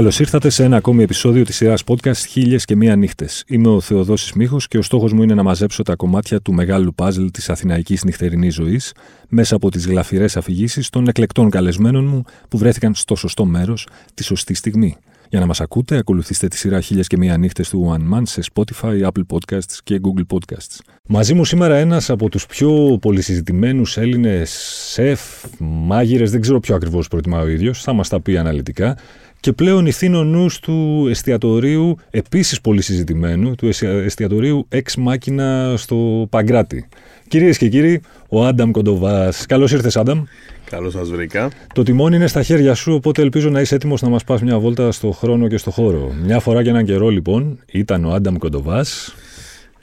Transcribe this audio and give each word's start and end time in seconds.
Καλώς 0.00 0.20
ήρθατε 0.20 0.48
σε 0.48 0.64
ένα 0.64 0.76
ακόμη 0.76 1.02
επεισόδιο 1.02 1.44
της 1.44 1.56
σειράς 1.56 1.82
podcast 1.86 2.26
Χίλιες 2.28 2.64
και 2.64 2.76
Μία 2.76 2.96
Νύχτες. 2.96 3.44
Είμαι 3.46 3.68
ο 3.68 3.80
Θεοδόσης 3.80 4.32
Μίχο 4.32 4.56
και 4.68 4.78
ο 4.78 4.82
στόχος 4.82 5.12
μου 5.12 5.22
είναι 5.22 5.34
να 5.34 5.42
μαζέψω 5.42 5.82
τα 5.82 5.96
κομμάτια 5.96 6.40
του 6.40 6.52
μεγάλου 6.52 6.94
παζλ 6.94 7.26
της 7.26 7.50
αθηναϊκής 7.50 8.04
νυχτερινής 8.04 8.54
ζωής 8.54 8.92
μέσα 9.28 9.56
από 9.56 9.70
τις 9.70 9.86
γλαφυρές 9.86 10.36
αφηγήσεις 10.36 10.88
των 10.88 11.08
εκλεκτών 11.08 11.50
καλεσμένων 11.50 12.04
μου 12.04 12.24
που 12.48 12.58
βρέθηκαν 12.58 12.94
στο 12.94 13.14
σωστό 13.14 13.44
μέρος 13.44 13.86
τη 14.14 14.22
σωστή 14.22 14.54
στιγμή. 14.54 14.96
Για 15.28 15.40
να 15.40 15.46
μας 15.46 15.60
ακούτε, 15.60 15.96
ακολουθήστε 15.96 16.48
τη 16.48 16.56
σειρά 16.56 16.80
Χίλιες 16.80 17.06
και 17.06 17.16
Μία 17.16 17.36
Νύχτες 17.36 17.68
του 17.68 17.96
One 17.96 18.14
Man 18.16 18.22
σε 18.24 18.42
Spotify, 18.52 19.02
Apple 19.02 19.22
Podcasts 19.28 19.78
και 19.84 20.00
Google 20.02 20.36
Podcasts. 20.36 20.78
Μαζί 21.08 21.34
μου 21.34 21.44
σήμερα 21.44 21.76
ένας 21.76 22.10
από 22.10 22.28
τους 22.28 22.46
πιο 22.46 22.98
πολυσυζητημένους 23.00 23.96
Έλληνες 23.96 24.50
σεφ, 24.90 25.20
μάγειρες, 25.58 26.30
δεν 26.30 26.40
ξέρω 26.40 26.60
ποιο 26.60 26.74
ακριβώς 26.74 27.08
προτιμά 27.08 27.40
ο 27.40 27.48
ίδιος, 27.48 27.82
θα 27.82 27.92
μας 27.92 28.08
τα 28.08 28.20
πει 28.20 28.36
αναλυτικά 28.36 28.96
και 29.40 29.52
πλέον 29.52 29.86
ηθήνω 29.86 30.24
νους 30.24 30.58
του 30.58 31.06
εστιατορίου, 31.10 31.96
επίσης 32.10 32.60
πολύ 32.60 32.82
συζητημένου, 32.82 33.54
του 33.54 33.70
εστιατορίου 33.82 34.68
Ex 34.72 35.08
Machina 35.08 35.74
στο 35.76 36.26
Παγκράτη. 36.30 36.88
Κυρίες 37.28 37.58
και 37.58 37.68
κύριοι, 37.68 38.00
ο 38.28 38.44
Άνταμ 38.44 38.70
Κοντοβάς. 38.70 39.46
Καλώς 39.46 39.72
ήρθες 39.72 39.96
Άνταμ. 39.96 40.22
Καλώς 40.70 40.92
σας 40.92 41.10
βρήκα. 41.10 41.50
Το 41.74 41.82
τιμόνι 41.82 42.16
είναι 42.16 42.26
στα 42.26 42.42
χέρια 42.42 42.74
σου, 42.74 42.92
οπότε 42.92 43.22
ελπίζω 43.22 43.50
να 43.50 43.60
είσαι 43.60 43.74
έτοιμος 43.74 44.02
να 44.02 44.08
μας 44.08 44.24
πας 44.24 44.42
μια 44.42 44.58
βόλτα 44.58 44.92
στο 44.92 45.10
χρόνο 45.10 45.48
και 45.48 45.56
στο 45.56 45.70
χώρο. 45.70 46.12
Μια 46.22 46.40
φορά 46.40 46.62
και 46.62 46.68
έναν 46.68 46.84
καιρό 46.84 47.08
λοιπόν, 47.08 47.58
ήταν 47.66 48.04
ο 48.04 48.10
Άνταμ 48.10 48.36
Κοντοβάς. 48.36 49.14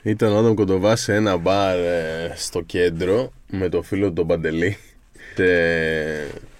Ήταν 0.02 0.32
ο 0.32 0.38
Άνταμ 0.38 0.54
Κοντοβάς 0.54 1.00
σε 1.00 1.14
ένα 1.14 1.36
μπαρ 1.36 1.78
ε, 1.78 2.32
στο 2.36 2.60
κέντρο 2.60 3.32
με 3.50 3.68
το 3.68 3.82
φίλο 3.82 4.06
του 4.06 4.12
τον 4.12 4.26
Παντελή 4.26 4.76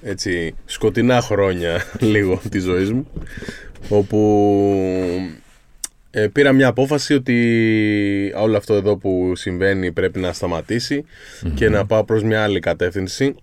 έτσι 0.02 0.54
σκοτεινά 0.64 1.20
χρόνια 1.20 1.84
λίγο 2.12 2.40
της 2.50 2.62
ζωής 2.62 2.92
μου 2.92 3.06
όπου 3.88 4.18
ε, 6.10 6.26
πήρα 6.26 6.52
μια 6.52 6.68
απόφαση 6.68 7.14
ότι 7.14 8.32
όλο 8.36 8.56
αυτό 8.56 8.74
εδώ 8.74 8.96
που 8.96 9.32
συμβαίνει 9.36 9.92
πρέπει 9.92 10.18
να 10.18 10.32
σταματησει 10.32 11.04
και 11.54 11.68
να 11.68 11.86
πάω 11.86 12.04
προς 12.04 12.22
μια 12.22 12.42
άλλη 12.42 12.60
κατεύθυνση. 12.60 13.34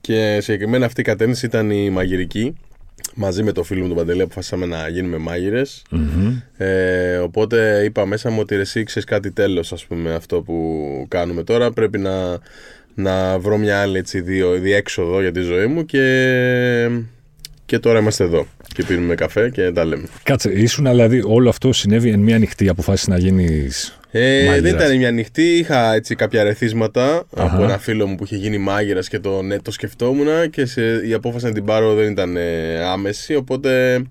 Και 0.00 0.38
συγκεκριμένα 0.40 0.86
αυτή 0.86 1.00
η 1.00 1.04
κατεύθυνση 1.04 1.46
ήταν 1.46 1.70
η 1.70 1.90
μαγειρική 1.90 2.54
μαζί 3.14 3.42
με 3.42 3.52
το 3.52 3.62
φίλο 3.62 3.80
μου 3.80 3.88
τον 3.88 3.96
Παντελή 3.96 4.22
αποφασίσαμε 4.22 4.66
να 4.66 4.88
γίνουμε 4.88 5.18
ε, 6.56 7.16
οπότε 7.16 7.82
είπα 7.84 8.06
μέσα 8.06 8.30
μου 8.30 8.38
ότι 8.40 8.54
εσύ 8.54 8.82
ξέρεις 8.82 9.08
κάτι 9.08 9.30
τέλος 9.30 9.72
ας 9.72 9.86
πούμε 9.86 10.14
αυτό 10.14 10.42
που 10.42 11.06
κάνουμε 11.08 11.42
τώρα. 11.42 11.70
Πρέπει 11.70 11.98
να 11.98 12.38
να 12.98 13.38
βρω 13.38 13.56
μια 13.56 13.80
άλλη 13.80 13.98
έτσι, 13.98 14.20
διέξοδο 14.60 15.20
για 15.20 15.32
τη 15.32 15.40
ζωή 15.40 15.66
μου 15.66 15.84
και, 15.84 16.88
και 17.64 17.78
τώρα 17.78 17.98
είμαστε 17.98 18.24
εδώ 18.24 18.46
και 18.74 18.82
πίνουμε 18.82 19.14
καφέ 19.14 19.50
και 19.50 19.70
τα 19.70 19.84
λέμε. 19.84 20.06
Κάτσε, 20.22 20.52
ήσουν 20.52 20.84
δηλαδή 20.84 21.22
όλο 21.24 21.48
αυτό 21.48 21.72
συνέβη 21.72 22.10
εν 22.10 22.20
μία 22.20 22.38
νυχτή, 22.38 22.68
αποφάσισες 22.68 23.08
να 23.08 23.18
γίνεις. 23.18 23.98
Ε, 24.10 24.60
δεν 24.60 24.74
ήταν 24.74 24.96
μια 24.96 25.10
νυχτή, 25.10 25.56
είχα 25.56 25.94
έτσι 25.94 26.14
κάποια 26.14 26.42
ρεθίσματα 26.42 27.26
από 27.36 27.62
ένα 27.62 27.78
φίλο 27.78 28.06
μου 28.06 28.14
που 28.14 28.24
είχε 28.24 28.36
γίνει 28.36 28.58
μάγειρας 28.58 29.08
και 29.08 29.18
το, 29.18 29.42
ναι, 29.42 29.60
το 29.60 29.70
σκεφτόμουν 29.70 30.50
και 30.50 30.66
σε, 30.66 30.82
η 31.06 31.12
απόφαση 31.12 31.44
να 31.44 31.52
την 31.52 31.64
πάρω 31.64 31.94
δεν 31.94 32.10
ήταν 32.10 32.36
ε, 32.36 32.80
άμεση. 32.84 33.34
Οπότε 33.34 34.02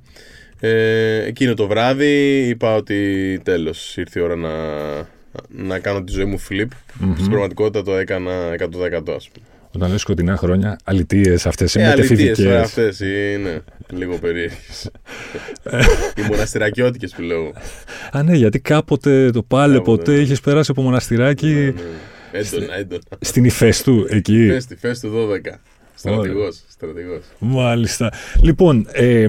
ε, 0.60 1.24
εκείνο 1.26 1.54
το 1.54 1.68
βράδυ 1.68 2.48
είπα 2.48 2.76
ότι 2.76 3.40
τέλος 3.44 3.98
ήρθε 3.98 4.20
η 4.20 4.24
ώρα 4.24 4.36
να, 4.36 4.50
να 5.48 5.80
κάνω 5.80 6.04
τη 6.04 6.12
ζωή 6.12 6.26
μου 6.26 6.40
flip. 6.50 6.62
Mm-hmm. 6.62 7.14
Στην 7.16 7.30
πραγματικότητα 7.30 7.84
το 7.84 7.96
έκανα 7.96 8.32
100% 8.60 9.14
ας 9.16 9.30
πούμε. 9.30 9.46
Όταν 9.76 9.92
λες 9.92 10.02
σκοτεινά 10.02 10.38
χρόνια, 10.38 10.78
αλητίες 10.84 11.46
αυτές 11.46 11.76
είναι 11.76 11.86
ε, 11.86 11.90
μετεφηβικές. 11.90 12.40
Ε, 12.40 12.58
αυτές 12.58 13.00
είναι 13.00 13.64
λίγο 13.90 14.18
περίεργες. 14.18 14.90
Οι 16.18 16.22
μοναστηρακιώτικες 16.30 17.14
που 17.16 17.22
λέω. 17.22 17.54
Α, 18.12 18.24
ναι, 18.24 18.36
γιατί 18.36 18.60
κάποτε 18.60 19.30
το 19.30 19.44
πάλε 19.44 19.80
ποτέ 19.80 20.12
ναι. 20.12 20.18
είχες 20.18 20.40
περάσει 20.40 20.72
από 20.72 20.82
μοναστηράκι. 20.82 21.48
Ναι, 21.48 21.62
ναι. 21.62 21.74
Έντονα, 22.32 22.76
έντονα. 22.78 23.02
Στην 23.20 23.44
Ιφέστου, 23.44 24.06
εκεί. 24.10 24.60
Στη 24.60 24.74
Ιφέστου 24.74 25.10
12. 25.10 25.56
Στρατηγός, 25.96 26.64
στρατηγός. 26.68 27.24
Μάλιστα. 27.40 28.14
Λοιπόν, 28.42 28.88
ε, 28.92 29.26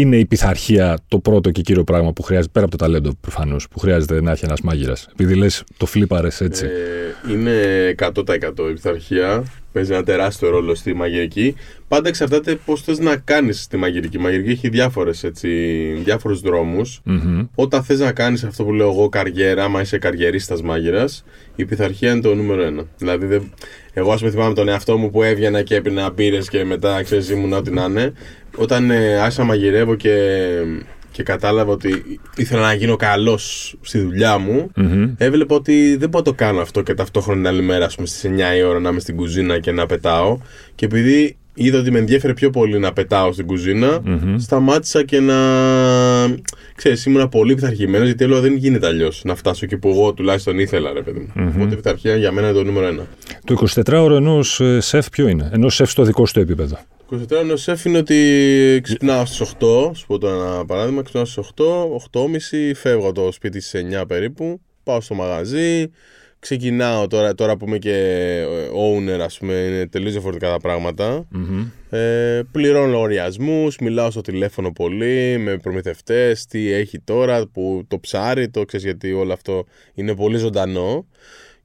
είναι 0.00 0.16
η 0.16 0.26
πειθαρχία 0.26 0.98
το 1.08 1.18
πρώτο 1.18 1.50
και 1.50 1.62
κύριο 1.62 1.84
πράγμα 1.84 2.12
που 2.12 2.22
χρειάζεται, 2.22 2.50
πέρα 2.52 2.64
από 2.64 2.76
το 2.76 2.84
ταλέντο 2.84 3.14
προφανώς, 3.20 3.68
που 3.68 3.78
χρειάζεται 3.78 4.20
να 4.20 4.30
έχει 4.30 4.44
ένας 4.44 4.60
μάγειρας. 4.60 5.08
Επειδή 5.12 5.34
λες, 5.34 5.64
το 5.76 5.86
φλίπαρε 5.86 6.28
έτσι. 6.38 6.66
Ε, 6.66 7.32
είναι 7.32 7.52
100% 7.98 8.68
η 8.70 8.72
πειθαρχία. 8.72 9.44
Παίζει 9.74 9.92
ένα 9.92 10.02
τεράστιο 10.02 10.50
ρόλο 10.50 10.74
στη 10.74 10.94
μαγειρική. 10.94 11.54
Πάντα 11.88 12.08
εξαρτάται 12.08 12.58
πώς 12.64 12.82
θες 12.82 12.98
να 12.98 13.16
κάνεις 13.16 13.66
τη 13.66 13.76
μαγειρική. 13.76 14.16
Η 14.16 14.20
μαγειρική 14.20 14.50
έχει 14.50 14.68
διάφορους 16.02 16.40
δρόμους. 16.40 17.00
Mm-hmm. 17.06 17.48
Όταν 17.54 17.82
θες 17.82 17.98
να 17.98 18.12
κάνεις 18.12 18.44
αυτό 18.44 18.64
που 18.64 18.72
λέω 18.72 18.88
εγώ 18.88 19.08
καριέρα, 19.08 19.64
άμα 19.64 19.80
είσαι 19.80 19.98
καριερίστας 19.98 20.62
μάγειρας, 20.62 21.24
η 21.56 21.64
πειθαρχία 21.64 22.10
είναι 22.10 22.20
το 22.20 22.34
νούμερο 22.34 22.62
ένα. 22.62 22.86
Δηλαδή, 22.98 23.26
δεν... 23.26 23.52
εγώ 23.92 24.12
ας 24.12 24.18
πούμε 24.18 24.30
θυμάμαι 24.30 24.54
τον 24.54 24.68
εαυτό 24.68 24.96
μου 24.96 25.10
που 25.10 25.22
έβγαινα 25.22 25.62
και 25.62 25.74
έπαιρνα 25.74 26.10
μπύρες 26.10 26.48
και 26.48 26.64
μετά 26.64 27.02
ξέρεις 27.02 27.30
ήμουν 27.30 27.52
ό,τι 27.52 27.70
να 27.70 27.84
είναι 27.84 28.12
όταν 28.56 28.90
ε, 28.90 29.18
άρχισα 29.18 29.40
να 29.40 29.46
μαγειρεύω 29.46 29.94
και, 29.94 30.10
και 31.14 31.22
κατάλαβα 31.22 31.72
ότι 31.72 32.20
ήθελα 32.36 32.60
να 32.60 32.74
γίνω 32.74 32.96
καλός 32.96 33.74
στη 33.80 33.98
δουλειά 33.98 34.38
μου, 34.38 34.70
mm-hmm. 34.76 35.12
έβλεπα 35.16 35.54
ότι 35.54 35.96
δεν 35.96 36.08
μπορώ 36.08 36.24
να 36.26 36.30
το 36.30 36.32
κάνω 36.32 36.60
αυτό 36.60 36.82
και 36.82 36.94
ταυτόχρονα 36.94 37.38
την 37.38 37.48
άλλη 37.48 37.62
μέρα, 37.62 37.84
ας 37.84 37.94
πούμε, 37.94 38.06
στις 38.06 38.30
9 38.30 38.56
η 38.56 38.62
ώρα 38.62 38.80
να 38.80 38.88
είμαι 38.88 39.00
στην 39.00 39.16
κουζίνα 39.16 39.58
και 39.58 39.72
να 39.72 39.86
πετάω. 39.86 40.38
Και 40.74 40.84
επειδή 40.84 41.36
είδα 41.54 41.78
ότι 41.78 41.90
με 41.90 41.98
ενδιαφέρει 41.98 42.34
πιο 42.34 42.50
πολύ 42.50 42.78
να 42.78 42.92
πετάω 42.92 43.32
στην 43.32 43.46
κουζίνα, 43.46 44.00
mm-hmm. 44.06 44.34
σταμάτησα 44.36 45.04
και 45.04 45.20
να. 45.20 45.34
Ξέρεις, 46.74 47.04
ήμουν 47.04 47.28
πολύ 47.28 47.54
πειθαρχημένος 47.54 48.06
γιατί 48.06 48.24
έλεγα 48.24 48.40
δεν 48.40 48.56
γίνεται 48.56 48.86
αλλιώς 48.86 49.22
να 49.24 49.34
φτάσω 49.34 49.66
και 49.66 49.76
που 49.76 49.88
εγώ 49.88 50.12
τουλάχιστον 50.12 50.58
ήθελα, 50.58 50.92
ρε 50.92 51.02
παιδί 51.02 51.18
μου. 51.18 51.32
Mm-hmm. 51.36 51.52
Οπότε 51.54 51.72
η 51.72 51.76
πειθαρχία 51.76 52.16
για 52.16 52.32
μένα 52.32 52.48
είναι 52.48 52.56
το 52.56 52.64
νούμερο 52.64 52.86
ένα. 52.86 53.06
Το 53.44 53.66
24ωρο 53.86 54.16
ενός 54.16 54.60
ε, 54.60 54.80
σεφ 54.80 55.08
ποιο 55.08 55.28
είναι, 55.28 55.50
ενός 55.52 55.74
σεφ 55.74 55.90
στο 55.90 56.02
δικό 56.02 56.26
σου 56.26 56.40
επίπεδο. 56.40 56.78
24 57.10 57.50
ο 57.52 57.56
σεφ 57.56 57.84
είναι 57.84 57.98
ότι 57.98 58.80
ξυπνάω 58.82 59.24
στις 59.24 59.54
8, 59.60 59.90
σου 59.94 60.06
πω 60.06 60.18
το 60.18 60.28
ένα 60.28 60.64
παράδειγμα, 60.66 61.02
ξυπνάω 61.02 61.24
στις 61.24 61.50
8, 61.56 61.64
8.30, 62.12 62.72
φεύγω 62.74 63.12
το 63.12 63.32
σπίτι 63.32 63.60
στις 63.60 63.84
9 64.00 64.04
περίπου, 64.08 64.60
πάω 64.82 65.00
στο 65.00 65.14
μαγαζί, 65.14 65.90
ξεκινάω 66.38 67.06
τώρα, 67.06 67.34
τώρα 67.34 67.56
που 67.56 67.66
είμαι 67.66 67.78
και 67.78 68.44
owner, 68.74 69.18
ας 69.20 69.38
πούμε, 69.38 69.52
είναι 69.54 69.86
τελείως 69.86 70.12
διαφορετικά 70.12 70.50
τα 70.50 70.56
πραγματα 70.58 71.26
Ε, 71.90 72.42
πληρώνω 72.50 72.90
λογαριασμούς, 72.90 73.78
μιλάω 73.78 74.10
στο 74.10 74.20
τηλέφωνο 74.20 74.72
πολύ 74.72 75.38
με 75.38 75.56
προμηθευτές, 75.56 76.46
τι 76.46 76.72
έχει 76.72 77.00
τώρα, 77.00 77.46
που 77.46 77.84
το 77.88 78.00
ψάρι, 78.00 78.48
το 78.48 78.64
ξέρεις 78.64 78.86
γιατί 78.86 79.12
όλο 79.12 79.32
αυτό 79.32 79.64
είναι 79.94 80.14
πολύ 80.14 80.36
ζωντανό 80.36 81.06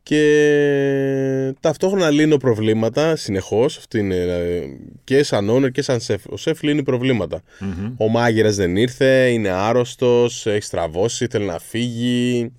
και 0.10 1.54
ταυτόχρονα 1.60 2.10
λύνω 2.10 2.38
προβλήματα 2.38 3.16
συνεχώς. 3.16 3.78
Δηλαδή, 3.90 4.80
και 5.04 5.24
σαν 5.24 5.50
owner 5.50 5.72
και 5.72 5.82
σαν 5.82 6.00
σεφ. 6.00 6.22
Ο 6.30 6.38
σεφ 6.38 6.62
λύνει 6.62 6.84
Ο 7.98 8.08
μάγειρας 8.08 8.56
δεν 8.56 8.76
ήρθε, 8.76 9.30
είναι 9.30 9.50
άρρωστος, 9.50 10.46
έχει 10.46 10.62
στραβώσει, 10.62 11.28
θέλει 11.30 11.46
να 11.46 11.60
φύγει. 11.60 12.52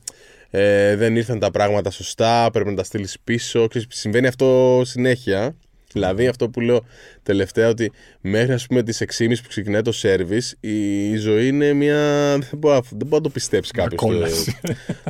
Ε, 0.50 0.96
δεν 0.96 1.16
ήρθαν 1.16 1.38
τα 1.38 1.50
πράγματα 1.50 1.90
σωστά, 1.90 2.50
πρέπει 2.52 2.70
να 2.70 2.76
τα 2.76 2.84
στείλεις 2.84 3.16
πίσω. 3.24 3.66
συμβαίνει 3.88 4.26
αυτό 4.26 4.82
συνέχεια. 4.84 5.56
Δηλαδή 5.92 6.26
αυτό 6.26 6.48
που 6.48 6.60
λέω 6.60 6.84
τελευταία 7.22 7.68
ότι 7.68 7.92
μέχρι 8.20 8.52
ας 8.52 8.66
πούμε 8.66 8.82
τις 8.82 9.02
6.30 9.18 9.28
που 9.42 9.48
ξεκινάει 9.48 9.82
το 9.82 9.92
service 10.02 10.52
η 10.60 11.16
ζωή 11.16 11.48
είναι 11.48 11.72
μια... 11.72 11.98
δεν 12.38 12.58
μπορεί, 12.58 12.80
δεν 12.88 13.06
μπορεί 13.06 13.14
να 13.14 13.20
το 13.20 13.28
πιστέψεις 13.28 13.72
κάποιος. 13.72 14.46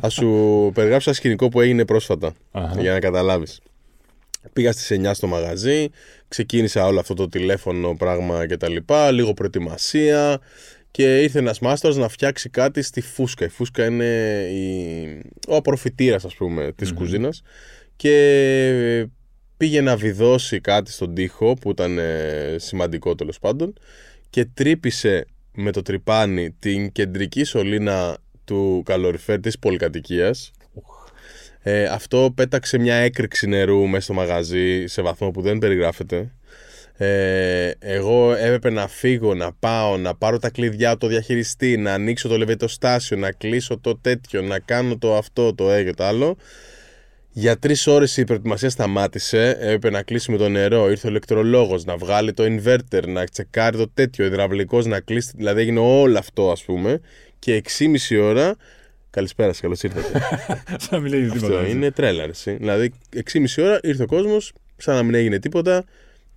Θα 0.00 0.08
σου 0.08 0.70
περιγράψω 0.74 1.10
ένα 1.10 1.18
σκηνικό 1.18 1.48
που 1.48 1.60
έγινε 1.60 1.84
για 2.78 2.92
να 2.92 2.98
καταλάβεις. 2.98 3.60
Πήγα 4.52 4.72
στις 4.72 4.98
9 5.00 5.10
στο 5.12 5.26
μαγαζί, 5.26 5.88
ξεκίνησα 6.28 6.86
όλο 6.86 7.00
αυτό 7.00 7.14
το 7.14 7.28
τηλέφωνο 7.28 7.96
πράγμα 7.96 8.46
και 8.46 8.56
τα 8.56 8.68
λοιπά, 8.68 9.10
λίγο 9.10 9.34
προετοιμασία 9.34 10.40
και 10.90 11.22
ήρθε 11.22 11.38
ένας 11.38 11.58
μάστορας 11.58 11.96
να 11.96 12.08
φτιάξει 12.08 12.48
κάτι 12.48 12.82
στη 12.82 13.00
φούσκα. 13.00 13.44
Η 13.44 13.48
φούσκα 13.48 13.84
είναι 13.84 14.04
η... 14.50 15.22
ο 15.48 15.56
απροφητήρας 15.56 16.24
ας 16.24 16.34
πούμε 16.34 16.72
της 16.76 16.90
mm 16.90 16.94
κουζίνας 16.94 17.42
και 17.96 19.06
πήγε 19.60 19.80
να 19.80 19.96
βιδώσει 19.96 20.60
κάτι 20.60 20.92
στον 20.92 21.14
τοίχο 21.14 21.54
που 21.54 21.70
ήταν 21.70 21.98
ε, 21.98 22.56
σημαντικό 22.58 23.14
τέλος 23.14 23.38
πάντων 23.38 23.72
και 24.30 24.44
τρύπησε 24.44 25.26
με 25.54 25.72
το 25.72 25.82
τρυπάνι 25.82 26.50
την 26.58 26.92
κεντρική 26.92 27.44
σωλήνα 27.44 28.18
του 28.44 28.82
καλοριφέρ 28.84 29.40
της 29.40 29.58
πολυκατοικίας. 29.58 30.50
Ε, 31.62 31.84
αυτό 31.84 32.32
πέταξε 32.34 32.78
μια 32.78 32.94
έκρηξη 32.94 33.46
νερού 33.46 33.86
μέσα 33.88 34.02
στο 34.02 34.12
μαγαζί 34.12 34.86
σε 34.86 35.02
βαθμό 35.02 35.30
που 35.30 35.40
δεν 35.40 35.58
περιγράφεται. 35.58 36.32
Ε, 36.96 37.70
εγώ 37.78 38.34
έπρεπε 38.34 38.70
να 38.70 38.88
φύγω, 38.88 39.34
να 39.34 39.52
πάω, 39.52 39.96
να 39.96 40.14
πάρω 40.14 40.38
τα 40.38 40.50
κλειδιά 40.50 40.96
το 40.96 41.06
διαχειριστή, 41.06 41.76
να 41.76 41.92
ανοίξω 41.92 42.28
το 42.28 42.38
λεβετοστάσιο, 42.38 43.16
να 43.16 43.32
κλείσω 43.32 43.78
το 43.78 43.96
τέτοιο, 43.96 44.42
να 44.42 44.58
κάνω 44.58 44.98
το 44.98 45.16
αυτό, 45.16 45.54
το 45.54 45.70
έγιο, 45.70 45.94
το 45.94 46.04
άλλο 46.04 46.36
Για 47.32 47.58
τρεις 47.58 47.86
ώρες 47.86 48.16
η 48.16 48.24
προετοιμασία 48.24 48.70
σταμάτησε. 48.70 49.56
Έπρεπε 49.60 49.90
να 49.90 50.02
κλείσει 50.02 50.30
με 50.30 50.36
το 50.36 50.48
νερό. 50.48 50.90
Ήρθε 50.90 51.06
ο 51.06 51.10
ηλεκτρολόγος 51.10 51.84
να 51.84 51.96
βγάλει 51.96 52.32
το 52.32 52.44
inverter, 52.44 53.06
να 53.06 53.24
τσεκάρει 53.24 53.76
το 53.76 53.88
τέτοιο. 53.88 54.24
Ο 54.24 54.28
υδραυλικός 54.28 54.86
να 54.86 55.00
κλείσει. 55.00 55.32
Δηλαδή 55.36 55.60
έγινε 55.60 55.80
όλο 55.80 56.18
αυτό, 56.18 56.50
ας 56.50 56.64
πούμε. 56.64 57.00
Και 57.38 57.62
6,5 57.78 58.22
ώρα. 58.22 58.56
Καλησπέρα 59.10 59.48
σας, 59.52 59.60
καλώς 59.60 59.82
ήρθατε. 59.82 60.20
Σαν 60.84 60.88
να 60.90 60.98
μην 61.00 61.14
έγινε 61.14 61.32
τίποτα. 61.32 61.58
αυτό 61.58 61.70
είναι 61.70 61.90
τρέλα, 61.90 62.24
ρε, 62.24 62.30
εσύ. 62.30 62.52
Δηλαδή 62.52 62.92
6,5 63.32 63.44
ώρα 63.58 63.78
ήρθε 63.82 64.02
ο 64.02 64.06
κόσμος, 64.06 64.52
σαν 64.76 64.94
να 64.94 65.02
μην 65.02 65.14
έγινε 65.14 65.38
τίποτα. 65.38 65.84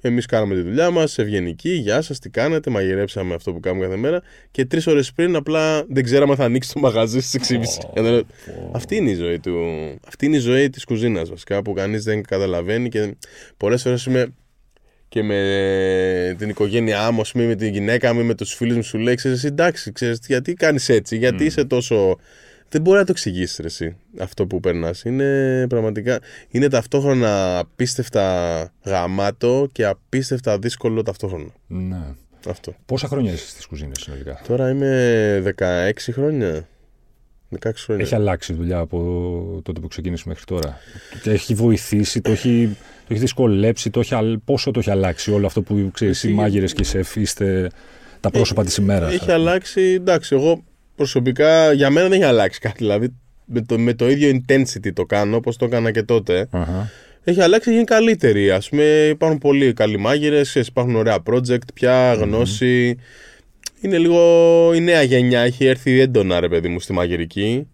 Εμείς 0.06 0.26
κάναμε 0.26 0.56
τη 0.56 0.62
δουλειά 0.62 0.90
μας, 0.90 1.18
ευγενική, 1.18 1.70
γεια 1.70 2.02
σας, 2.02 2.20
τι 2.20 2.30
κάνετε, 2.30 2.70
μαγειρέψαμε 2.70 3.34
αυτό 3.34 3.54
που 3.54 3.60
κάνουμε 3.60 3.86
κάθε 3.86 3.98
μέρα. 3.98 4.22
Και 4.52 4.66
τρεις 4.66 4.88
ώρες 4.88 5.14
πριν 5.14 5.36
απλά 5.36 5.86
δεν 5.90 6.04
ξέραμε 6.04 6.32
αν 6.32 6.38
θα 6.38 6.44
ανοίξει 6.44 6.74
το 6.74 6.80
μαγαζί 6.80 7.22
στις 7.22 7.52
6.30. 7.96 8.22
Αυτή 8.72 8.96
είναι 8.96 9.10
η 9.10 9.16
ζωή 9.16 9.40
του. 9.40 9.60
Αυτή 10.08 10.26
είναι 10.26 10.36
η 10.36 10.40
ζωή 10.40 10.70
της 10.70 10.84
κουζίνας 10.86 11.30
βασικά 11.30 11.62
που 11.62 11.74
κανείς 11.74 12.04
δεν 12.04 12.24
καταλαβαίνει 12.24 12.90
και 12.90 13.16
πολλές 13.58 13.82
φορές 13.82 14.06
είμαι 14.06 14.34
και 15.08 15.24
με 15.24 16.36
την 16.38 16.50
οικογένειά 16.50 17.12
μου, 17.12 17.22
ας 17.22 17.32
πούμε, 17.32 17.46
με 17.46 17.56
την 17.56 17.68
γυναίκα 17.68 18.14
μου, 18.14 18.24
με 18.24 18.36
τους 18.36 18.54
φίλους 18.54 18.76
μου, 18.76 18.84
σου 18.84 18.98
λέει: 18.98 19.16
Ξέρεις, 19.16 19.44
εντάξει, 19.44 19.92
ξέρεις, 19.92 20.20
γιατί 20.28 20.54
κάνεις 20.54 20.90
έτσι, 20.90 21.18
γιατί 21.18 21.46
είσαι 21.46 21.66
τόσο. 21.66 22.18
Δεν 22.74 22.82
μπορεί 22.82 22.98
να 22.98 23.06
το 23.06 23.12
εξηγήσεις 23.12 23.58
ρε, 23.58 23.66
εσύ 23.68 23.96
αυτό 24.20 24.46
που 24.48 24.60
περνάς. 24.60 25.04
Είναι 25.04 25.66
πραγματικά. 25.70 26.20
Είναι 26.50 26.68
ταυτόχρονα 26.68 27.58
απίστευτα 27.60 28.72
γαμάτο 28.84 29.68
και 29.72 29.86
απίστευτα 29.86 30.60
δύσκολο 30.60 31.02
ταυτόχρονα. 31.02 31.50
Ναι. 31.68 32.02
Αυτό. 32.50 32.76
Πόσα 32.86 33.08
χρόνια 33.08 33.32
είσαι 33.32 33.48
στις 33.48 33.66
κουζίνες 33.66 34.00
συνολικά; 34.02 34.42
Τώρα 34.48 34.70
είμαι 34.70 35.44
16 35.58 35.92
χρόνια. 36.12 36.68
16 37.60 37.72
χρόνια. 37.76 38.06
Έχει 38.06 38.16
αλλάξει 38.16 38.54
η 38.54 38.56
δουλειά 38.56 38.78
από 38.78 39.00
τότε 39.64 39.80
που 39.80 39.88
ξεκίνησε 39.88 40.24
μέχρι 40.28 40.44
τώρα; 40.44 40.78
Το 41.24 41.30
έχει 41.30 41.54
βοηθήσει, 41.54 42.22
το 42.22 42.32
έχει, 42.32 42.70
το 43.08 43.08
έχει 43.14 43.20
δυσκολέψει, 43.20 43.90
το 43.90 44.00
έχει, 44.00 44.16
αλ- 44.16 44.40
πόσο 44.46 44.72
το 44.72 44.80
έχει 44.80 44.90
αλλάξει 44.92 45.32
όλο 45.32 45.46
αυτό 45.46 45.62
που 45.62 45.90
ξέρεις, 45.94 46.24
οι 46.24 46.28
Έχει- 46.28 46.36
μάγειρες 46.36 46.74
και 46.74 46.82
οι 46.82 46.86
σεφ 46.86 47.16
είστε 47.16 47.70
τα 48.20 48.30
πρόσωπα 48.30 48.64
της 48.64 48.78
ημέρας. 48.78 49.14
Έχει 49.14 49.32
αλλάξει, 49.32 49.82
εντάξει, 49.82 50.36
εγώ 50.36 50.64
προσωπικά 50.96 51.72
για 51.74 51.90
μένα 51.90 52.08
δεν 52.08 52.20
έχει 52.20 52.30
αλλάξει 52.30 52.60
κάτι. 52.60 52.76
Δηλαδή 52.78 53.14
με 53.46 53.62
το, 53.62 53.80
με 53.80 53.94
το 53.94 54.10
ίδιο 54.10 54.30
intensity 54.32 54.94
το 54.94 55.06
κάνω 55.06 55.36
όπως 55.36 55.58
το 55.58 55.66
έκανα 55.66 55.92
και 55.92 56.04
τότε. 56.04 56.48
Έχει 57.24 57.42
αλλάξει, 57.42 57.70
έχει 57.70 57.78
γίνει 57.78 57.90
καλύτερη. 57.90 58.52
Α 58.52 58.62
πούμε, 58.70 58.84
υπάρχουν 59.10 59.40
πολύ 59.40 59.74
καλοί 59.74 59.98
μάγειρες, 59.98 60.56
υπάρχουν 60.56 60.96
ωραία 60.96 61.18
project 61.26 61.74
πια, 61.74 62.14
γνώση. 62.14 62.98
Είναι 63.82 63.98
λίγο 63.98 64.72
η 64.74 64.80
νέα 64.80 65.02
γενιά, 65.02 65.40
έχει 65.40 65.66
έρθει 65.66 66.00
έντονα 66.00 66.40
ρε 66.40 66.50
παιδί 66.50 66.68
μου 66.68 66.80
στη 66.80 66.94
μαγειρική. 66.94 67.68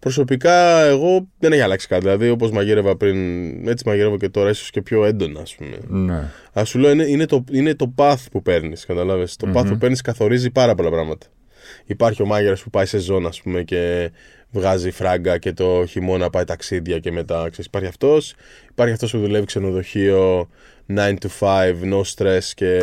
Προσωπικά, 0.00 0.80
εγώ 0.84 1.28
δεν 1.38 1.52
έχει 1.52 1.60
αλλάξει 1.60 1.88
κάτι. 1.88 2.02
Δηλαδή, 2.02 2.28
όπως 2.28 2.50
μαγείρευα 2.50 2.96
πριν, 2.96 3.68
έτσι 3.68 3.88
μαγειρεύω 3.88 4.16
και 4.16 4.28
τώρα, 4.28 4.50
ίσως 4.50 4.70
και 4.70 4.82
πιο 4.82 5.04
έντονα, 5.04 5.40
ας 5.40 5.54
πούμε. 5.54 5.76
Ναι. 5.88 6.30
Α 6.60 6.64
σου 6.64 6.78
λέω, 6.78 6.90
είναι, 6.90 7.04
είναι, 7.04 7.26
το, 7.26 7.44
είναι 7.50 7.74
το 7.74 7.94
path 7.96 8.24
που 8.32 8.42
παίρνεις. 8.42 8.86
Καταλάβες. 8.86 9.36
Το 9.36 9.50
path 9.54 9.66
που 9.68 9.78
παίρνεις 9.78 10.00
καθορίζει 10.00 10.50
πάρα 10.50 10.74
πολλά 10.74 10.90
πράγματα. 10.90 11.26
Υπάρχει 11.86 12.22
ο 12.22 12.26
μάγειρα 12.26 12.56
που 12.64 12.70
πάει 12.70 12.86
σε 12.86 12.98
ζώνη, 12.98 13.26
ας 13.26 13.42
πούμε, 13.42 13.62
και 13.62 14.10
βγάζει 14.50 14.90
φράγκα 14.90 15.38
και 15.38 15.52
το 15.52 15.84
χειμώνα 15.88 16.30
πάει 16.30 16.44
ταξίδια 16.44 16.98
και 16.98 17.12
μετά. 17.12 17.36
Ξέρεις, 17.36 17.66
υπάρχει 17.66 17.88
αυτός. 17.88 18.34
Υπάρχει 18.70 18.92
αυτός 18.92 19.10
που 19.10 19.18
δουλεύει 19.18 19.46
ξενοδοχείο 19.46 20.48
9 20.86 21.16
to 21.18 21.28
5, 21.40 21.74
no 21.92 22.00
stress 22.14 22.44
και 22.54 22.80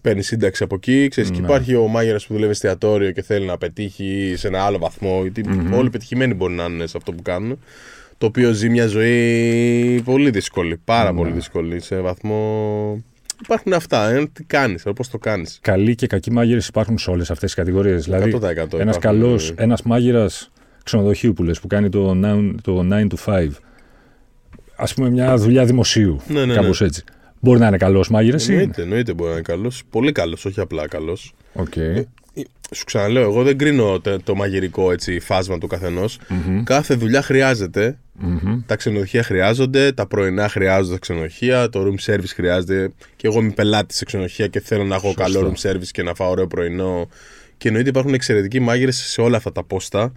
παίρνει 0.00 0.22
σύνταξη 0.22 0.62
από 0.62 0.74
εκεί. 0.74 1.08
Ξέρεις, 1.08 1.30
Και 1.30 1.38
υπάρχει 1.38 1.74
ο 1.74 1.86
μάγειρα 1.86 2.16
που 2.16 2.32
δουλεύει 2.32 2.50
εστιατόριο 2.50 3.10
και 3.10 3.22
θέλει 3.22 3.46
να 3.46 3.58
πετύχει 3.58 4.34
σε 4.36 4.46
ένα 4.46 4.62
άλλο 4.62 4.78
βαθμό. 4.78 5.22
Γιατί 5.22 5.44
όλοι 5.72 5.90
πετυχημένοι 5.90 6.34
μπορεί 6.34 6.54
να 6.54 6.64
είναι 6.64 6.86
σε 6.86 6.96
αυτό 6.96 7.12
που 7.12 7.22
κάνουν. 7.22 7.58
Το 8.18 8.26
οποίο 8.26 8.52
ζει 8.52 8.68
μια 8.68 8.86
ζωή 8.86 10.02
πολύ 10.04 10.30
δύσκολη. 10.30 10.80
Πάρα 10.84 11.14
πολύ 11.14 11.30
δύσκολη. 11.30 11.80
Σε 11.80 12.00
βαθμό. 12.00 13.04
Υπάρχουν 13.42 13.72
αυτά. 13.72 14.08
Ε, 14.08 14.26
τι 14.32 14.44
κάνεις, 14.44 14.84
πώς 14.94 15.08
το 15.08 15.18
κάνεις. 15.18 15.58
Καλοί 15.62 15.94
και 15.94 16.06
κακοί 16.06 16.30
μάγειρες 16.32 16.66
υπάρχουν 16.68 16.98
σε 16.98 17.10
όλες 17.10 17.30
αυτές 17.30 17.54
τις 17.54 17.64
κατηγορίες. 17.64 18.04
Δηλαδή, 18.04 18.30
100% 18.30 18.78
ένας 18.78 18.96
υπάρχουν. 18.96 19.00
καλός, 19.00 19.52
ένας 19.56 19.82
μάγειρας 19.82 20.50
ξενοδοχείου 20.84 21.32
που 21.32 21.42
λε, 21.42 21.52
που 21.52 21.66
κάνει 21.66 21.88
το 21.88 22.10
9, 22.10 22.54
το 22.62 22.78
9 22.78 23.06
to 23.08 23.16
5, 23.24 23.48
ας 24.76 24.94
πούμε 24.94 25.10
μια 25.10 25.36
δουλειά 25.36 25.64
δημοσίου, 25.64 26.20
Ναι, 26.28 26.38
ναι, 26.40 26.44
ναι. 26.46 26.54
κάπως 26.54 26.80
έτσι. 26.80 27.02
Μπορεί 27.40 27.58
να 27.58 27.66
είναι 27.66 27.76
καλός 27.76 28.08
μάγειρας 28.10 28.48
ή. 28.48 28.52
Εννοείται, 28.52 28.82
εννοείται 28.82 29.12
μπορεί 29.12 29.28
να 29.28 29.34
είναι 29.34 29.42
καλός. 29.44 29.82
Πολύ 29.90 30.12
καλός, 30.12 30.44
όχι 30.44 30.60
απλά 30.60 30.88
καλός. 30.88 31.34
Οκ. 31.52 31.72
Σου 32.74 32.84
ξαναλέω, 32.84 33.22
εγώ 33.22 33.42
δεν 33.42 33.58
κρίνω 33.58 34.00
το, 34.00 34.22
το 34.22 34.34
μαγειρικό 34.34 34.92
έτσι, 34.92 35.20
φάσμα 35.20 35.58
του 35.58 35.66
καθενο 35.66 36.04
Κάθε 36.64 36.94
δουλειά 36.94 37.22
χρειάζεται. 37.22 37.98
Τα 38.66 38.76
ξενοδοχεία 38.76 39.22
χρειάζονται, 39.22 39.92
τα 39.92 40.06
πρωινά 40.06 40.48
χρειάζονται 40.48 40.92
τα 40.92 40.98
ξενοδοχεία, 40.98 41.68
το 41.68 41.84
room 41.86 42.12
service 42.12 42.32
χρειάζεται. 42.34 42.92
Και 43.16 43.26
εγώ 43.26 43.40
είμαι 43.40 43.50
πελάτης 43.50 43.96
σε 43.96 44.04
ξενοδοχεία 44.04 44.46
και 44.46 44.60
θέλω 44.60 44.84
να 44.84 44.94
έχω 44.94 45.14
καλό 45.14 45.52
room 45.52 45.68
service 45.68 45.86
και 45.90 46.02
να 46.02 46.14
φάω 46.14 46.30
ωραίο 46.30 46.46
πρωινό. 46.46 47.08
Και 47.58 47.68
εννοείται 47.68 47.88
υπάρχουν 47.88 48.14
εξαιρετικοί 48.14 48.60
μάγειρες 48.60 48.96
σε 48.96 49.20
όλα 49.20 49.36
αυτά 49.36 49.52
τα 49.52 49.64
ποστα 49.64 50.12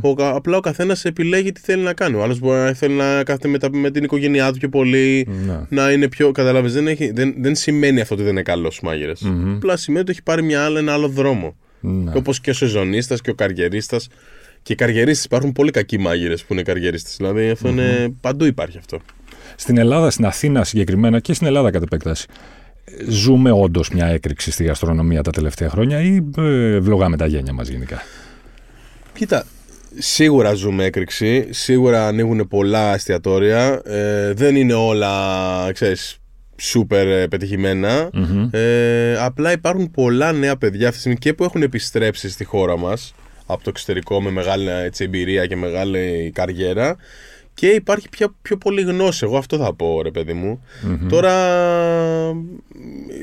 Ο, 0.00 0.14
κα- 0.14 0.34
απλά 0.34 0.56
ο 0.56 0.60
καθένας 0.60 1.04
επιλέγει 1.04 1.52
τι 1.52 1.60
θέλει 1.60 1.82
να 1.82 1.92
κάνει. 1.92 2.14
Ο 2.16 2.22
άλλος 2.22 2.38
μπορεί 2.38 2.58
να 2.60 2.72
θέλει 2.72 2.94
να 2.94 3.22
κάθεται 3.24 3.48
με, 3.48 3.58
τα- 3.58 3.76
με 3.76 3.90
την 3.90 4.04
οικογένειά 4.04 4.52
του 4.52 4.58
πιο 4.58 4.68
πολύ, 4.68 5.28
Ναι. 5.46 5.60
να 5.68 5.90
είναι 5.90 6.08
πιο. 6.08 6.30
Καταλάβεις, 6.32 6.72
δεν, 6.72 6.86
έχει- 6.86 7.10
δεν, 7.12 7.34
δεν 7.38 7.54
σημαίνει 7.54 8.00
αυτό 8.00 8.14
ότι 8.14 8.22
δεν 8.22 8.32
είναι 8.32 8.42
καλός 8.42 8.80
μάγειρας. 8.82 9.22
Απλά 9.54 9.76
σημαίνει 9.76 10.02
ότι 10.02 10.10
έχει 10.10 10.22
πάρει 10.22 10.42
μια 10.42 10.64
άλλη, 10.64 10.78
ένα 10.78 10.92
άλλο 10.92 11.08
δρόμο. 11.08 11.56
Ναι. 11.80 12.12
Όπως 12.14 12.40
και 12.40 12.50
ο 12.50 12.54
σεζονίστας 12.54 13.20
και 13.20 13.30
ο 13.30 13.34
καριερίστας. 13.34 14.08
Και 14.62 14.72
οι 14.72 14.76
καριερίστες 14.76 15.24
υπάρχουν 15.24 15.52
πολύ 15.52 15.70
κακοί 15.70 15.98
μάγειρες 15.98 16.44
που 16.44 16.52
είναι 16.52 16.62
καριερίστες. 16.62 17.16
Δηλαδή 17.16 17.50
αυτό 17.50 17.68
είναι. 17.68 18.14
Παντού 18.20 18.44
υπάρχει 18.44 18.78
αυτό. 18.78 18.98
Στην 19.56 19.78
Ελλάδα, 19.78 20.10
στην 20.10 20.26
Αθήνα 20.26 20.64
συγκεκριμένα 20.64 21.20
και 21.20 21.32
στην 21.34 21.46
Ελλάδα 21.46 21.70
κατ' 21.70 21.82
επέκταση, 21.82 22.26
ζούμε 23.08 23.50
όντως 23.52 23.90
μια 23.90 24.06
έκρηξη 24.06 24.50
στη 24.50 24.64
γαστρονομία 24.64 25.22
τα 25.22 25.30
τελευταία 25.30 25.68
χρόνια 25.68 26.00
ή 26.00 26.24
ε, 26.38 26.78
βλογάμε 26.78 27.16
τα 27.16 27.26
γένια 27.26 27.52
μας 27.52 27.68
γενικά; 27.68 28.02
Κοίτα, 29.14 29.44
σίγουρα 29.98 30.54
ζούμε 30.54 30.84
έκρηξη. 30.84 31.46
Σίγουρα 31.50 32.06
ανοίγουν 32.06 32.48
πολλά 32.48 32.94
εστιατόρια. 32.94 33.82
Ε, 33.84 34.32
δεν 34.32 34.56
είναι 34.56 34.74
όλα, 34.74 35.72
ξέρεις, 35.72 36.18
σούπερ 36.56 37.08
ε, 37.08 37.28
πετυχημένα. 37.28 38.10
Ε, 38.50 39.16
απλά 39.18 39.52
υπάρχουν 39.52 39.90
πολλά 39.90 40.32
νέα 40.32 40.56
παιδιά 40.56 40.88
αυτή 40.88 40.94
τη 40.94 41.00
στιγμή 41.00 41.18
και 41.18 41.34
που 41.34 41.44
έχουν 41.44 41.62
επιστρέψει 41.62 42.30
στη 42.30 42.44
χώρα 42.44 42.78
μας 42.78 43.14
από 43.46 43.64
το 43.64 43.70
εξωτερικό 43.70 44.22
με 44.22 44.30
μεγάλη 44.30 44.68
έτσι, 44.70 45.04
εμπειρία 45.04 45.46
και 45.46 45.56
μεγάλη 45.56 46.30
καριέρα 46.34 46.96
και 47.54 47.66
υπάρχει 47.66 48.08
πιο, 48.08 48.34
πιο 48.42 48.56
πολύ 48.56 48.82
γνώση. 48.82 49.24
Εγώ 49.24 49.36
αυτό 49.36 49.56
θα 49.56 49.74
πω, 49.74 50.02
ρε 50.02 50.10
παιδί 50.10 50.32
μου. 50.32 50.60
Τώρα, 51.08 51.32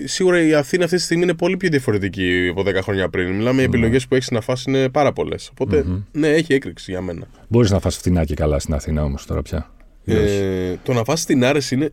σίγουρα 0.06 0.42
η 0.42 0.54
Αθήνα 0.54 0.84
αυτή 0.84 0.96
τη 0.96 1.02
στιγμή 1.02 1.24
είναι 1.24 1.34
πολύ 1.34 1.58
πιο 1.58 1.70
διαφορετική 1.70 2.48
από 2.52 2.62
10 2.66 2.74
χρόνια 2.84 3.10
πριν. 3.10 3.36
Μιλάμε, 3.36 3.62
οι 3.62 3.66
επιλογές 3.66 4.08
που 4.08 4.16
έχεις 4.16 4.32
να 4.32 4.42
φας 4.42 4.64
είναι 4.64 4.90
πάρα 4.90 5.14
πολλές. 5.14 5.50
Οπότε, 5.52 5.86
ναι, 6.12 6.28
έχει 6.28 6.54
έκρηξη 6.54 6.92
για 6.92 7.02
μένα. 7.02 7.28
Μπορείς 7.48 7.72
να 7.72 7.80
φας 7.80 7.96
φτηνά 7.98 8.26
και 8.26 8.34
καλά 8.34 8.60
στην 8.60 8.74
Αθήνα 8.74 9.04
όμως 9.04 9.26
τώρα 9.26 9.42
πια. 9.42 9.72
Ή 10.04 10.14
όχι; 10.16 10.38
Ε, 10.44 10.78
το 10.84 10.94
να 10.94 11.04
φας 11.04 11.26
την 11.26 11.46
άρεση 11.46 11.76
είναι, 11.76 11.90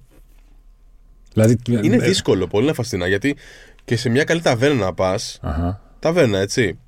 δηλαδή, 1.32 1.56
είναι 1.66 1.96
ε, 1.96 1.98
δύσκολο 1.98 2.46
πολύ 2.46 2.66
να 2.66 2.72
φας 2.72 2.88
την 2.88 3.02
άρεση. 3.02 3.10
Γιατί 3.18 3.36
και 3.84 3.96
σε 3.96 4.08
μια 4.08 4.24
καλή 4.24 4.40
ταβέρνα 4.40 4.84
να 4.84 4.94
πας, 4.94 5.38
Αχα. 5.42 5.80
ταβέρνα 5.98 6.38
έτσι. 6.38 6.78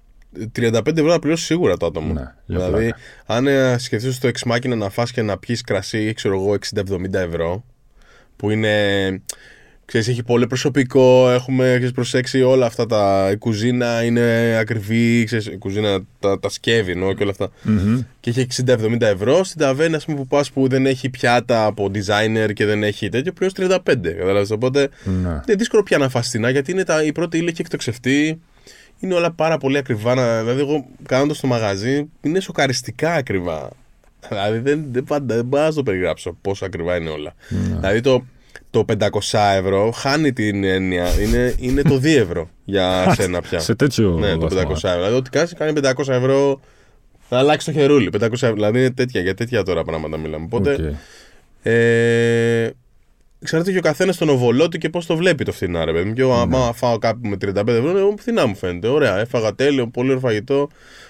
35 0.58 0.86
ευρώ 0.86 1.06
να 1.06 1.18
πληρώσεις 1.18 1.46
σίγουρα 1.46 1.76
το 1.76 1.86
άτομο. 1.86 2.12
Ναι, 2.12 2.20
λέω 2.46 2.64
δηλαδή, 2.66 2.82
πλάκα. 2.84 2.96
αν 3.26 3.46
ε, 3.46 3.78
σκεφτείς 3.78 4.18
το 4.18 4.26
εξμάκινα 4.28 4.76
να 4.76 4.90
φας 4.90 5.12
και 5.12 5.22
να 5.22 5.38
πιεις 5.38 5.60
κρασί, 5.62 6.12
ξέρω 6.12 6.34
εγώ, 6.34 6.56
60-70 6.74 7.12
ευρώ, 7.12 7.64
που 8.36 8.50
είναι. 8.50 9.22
Ξέρεις, 9.84 10.08
έχει 10.08 10.22
πολύ 10.22 10.46
προσωπικό, 10.46 11.30
έχουμε 11.30 11.72
έχεις 11.72 11.92
προσέξει 11.92 12.42
όλα 12.42 12.66
αυτά 12.66 12.86
τα. 12.86 13.28
Η 13.32 13.36
κουζίνα 13.36 14.02
είναι 14.04 14.56
ακριβή, 14.60 15.24
ξέρεις, 15.24 15.46
η 15.46 15.56
κουζίνα 15.56 16.00
τα, 16.18 16.38
τα 16.40 16.48
σκεύη 16.48 16.90
εννοώ 16.92 17.12
και 17.12 17.22
όλα 17.22 17.30
αυτά. 17.30 17.50
Και 18.20 18.30
έχει 18.30 18.46
60-70 18.66 19.00
ευρώ. 19.00 19.44
Στην 19.44 19.60
ταβέρνα, 19.60 19.96
ας 19.96 20.04
πούμε, 20.04 20.16
που 20.16 20.26
πας 20.26 20.50
που 20.50 20.68
δεν 20.68 20.86
έχει 20.86 21.08
πιάτα 21.10 21.64
από 21.66 21.90
designer 21.94 22.52
και 22.52 22.64
δεν 22.64 22.82
έχει 22.82 23.08
τέτοιο, 23.08 23.32
πληρώνεις 23.32 23.72
35. 23.84 24.12
Καταλάβεις, 24.18 24.50
οπότε 24.50 24.88
Ναι. 25.04 25.28
είναι 25.28 25.54
δύσκολο 25.56 25.82
πια 25.82 25.98
να 25.98 26.08
φας 26.08 26.26
φτηνά 26.28 26.50
γιατί 26.50 26.70
είναι 26.70 26.84
τα, 26.84 27.02
η 27.04 27.12
πρώτη 27.12 27.36
ύλη 27.36 27.48
έχει 27.48 27.60
εκτοξευτεί. 27.60 28.40
Είναι 29.00 29.14
όλα 29.14 29.30
πάρα 29.32 29.58
πολύ 29.58 29.78
ακριβά. 29.78 30.14
να- 30.14 30.40
Δηλαδή, 30.40 30.60
εγώ 30.60 30.84
κάνοντας 31.06 31.40
το 31.40 31.46
μαγαζί, 31.46 32.08
είναι 32.20 32.40
σοκαριστικά 32.40 33.12
ακριβά. 33.14 33.68
Δηλαδή, 34.28 34.58
δεν, 34.58 34.84
δεν, 34.90 35.04
πάντα, 35.04 35.34
δεν 35.34 35.44
μπορώ 35.44 35.62
να 35.64 35.72
το 35.72 35.82
περιγράψω 35.82 36.36
πόσο 36.40 36.64
ακριβά 36.64 36.96
είναι 36.96 37.10
όλα. 37.10 37.34
Δηλαδή, 37.48 38.00
το, 38.00 38.24
το 38.70 38.84
500 38.98 39.38
ευρώ 39.56 39.90
χάνει 39.90 40.32
την 40.32 40.64
έννοια. 40.64 41.20
Είναι, 41.20 41.54
είναι 41.58 41.82
το 41.82 41.94
2 41.94 42.04
ευρώ 42.04 42.48
για 42.64 43.04
σένα 43.18 43.40
πια. 43.40 43.58
Σε 43.58 43.74
τέτοιο 43.74 44.10
ναι, 44.18 44.36
το 44.36 44.46
500 44.46 44.54
βαθμό. 44.54 44.72
ευρώ. 44.74 44.92
Δηλαδή, 44.94 45.14
ό,τι 45.14 45.30
κάνεις, 45.30 45.54
κάνει 45.54 45.80
500 45.84 46.08
ευρώ. 46.08 46.60
Θα 47.28 47.38
αλλάξει 47.38 47.66
το 47.66 47.72
χερούλι. 47.72 48.10
500 48.20 48.32
ευρώ. 48.32 48.52
Δηλαδή, 48.52 48.78
είναι 48.78 48.90
τέτοια, 48.90 49.20
για 49.20 49.34
τέτοια 49.34 49.62
τώρα 49.62 49.84
πράγματα 49.84 50.16
μιλάμε. 50.16 50.44
Οπότε, 50.44 50.72
Οκ. 50.72 50.80
ε, 51.62 52.70
Εξαρτάται 53.42 53.72
και 53.72 53.78
ο 53.78 53.80
καθένας 53.80 54.16
τον 54.16 54.28
οβολό 54.28 54.68
του 54.68 54.78
και 54.78 54.88
πώς 54.88 55.06
το 55.06 55.16
βλέπει 55.16 55.44
το 55.44 55.52
φθηνά, 55.52 55.84
ρε 55.84 55.92
παιδί 55.92 56.08
μου. 56.08 56.12
Και 56.14 56.20
εγώ, 56.20 56.34
Ναι. 56.34 56.40
άμα 56.40 56.72
φάω 56.72 56.98
κάπου 56.98 57.28
με 57.28 57.36
35 57.36 57.66
ευρώ, 57.68 57.98
εγώ 57.98 58.14
φθηνά 58.18 58.46
μου 58.46 58.54
φαίνεται. 58.56 58.86
Ωραία, 58.88 59.18
έφαγα 59.18 59.54
τέλειο, 59.54 59.86
πολύ 59.88 60.08
ωραίο 60.08 60.20
φαγητό. 60.20 60.68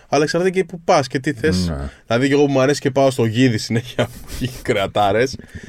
Αλλά 0.09 0.23
εξαρτάται 0.23 0.51
και 0.53 0.65
που 0.65 0.81
πας 0.81 1.07
και 1.07 1.19
τι 1.19 1.33
θες. 1.33 1.69
Ναι. 1.69 1.91
Δηλαδή, 2.07 2.27
και 2.29 2.33
εγώ 2.33 2.45
που 2.45 2.51
μου 2.51 2.61
αρέσει 2.61 2.81
και 2.81 2.91
πάω 2.91 3.11
στο 3.11 3.25
γίδι 3.25 3.59
συνέχεια 3.59 4.05
που 4.23 4.29
έχει 4.43 4.63
κρεατάρε 4.63 5.25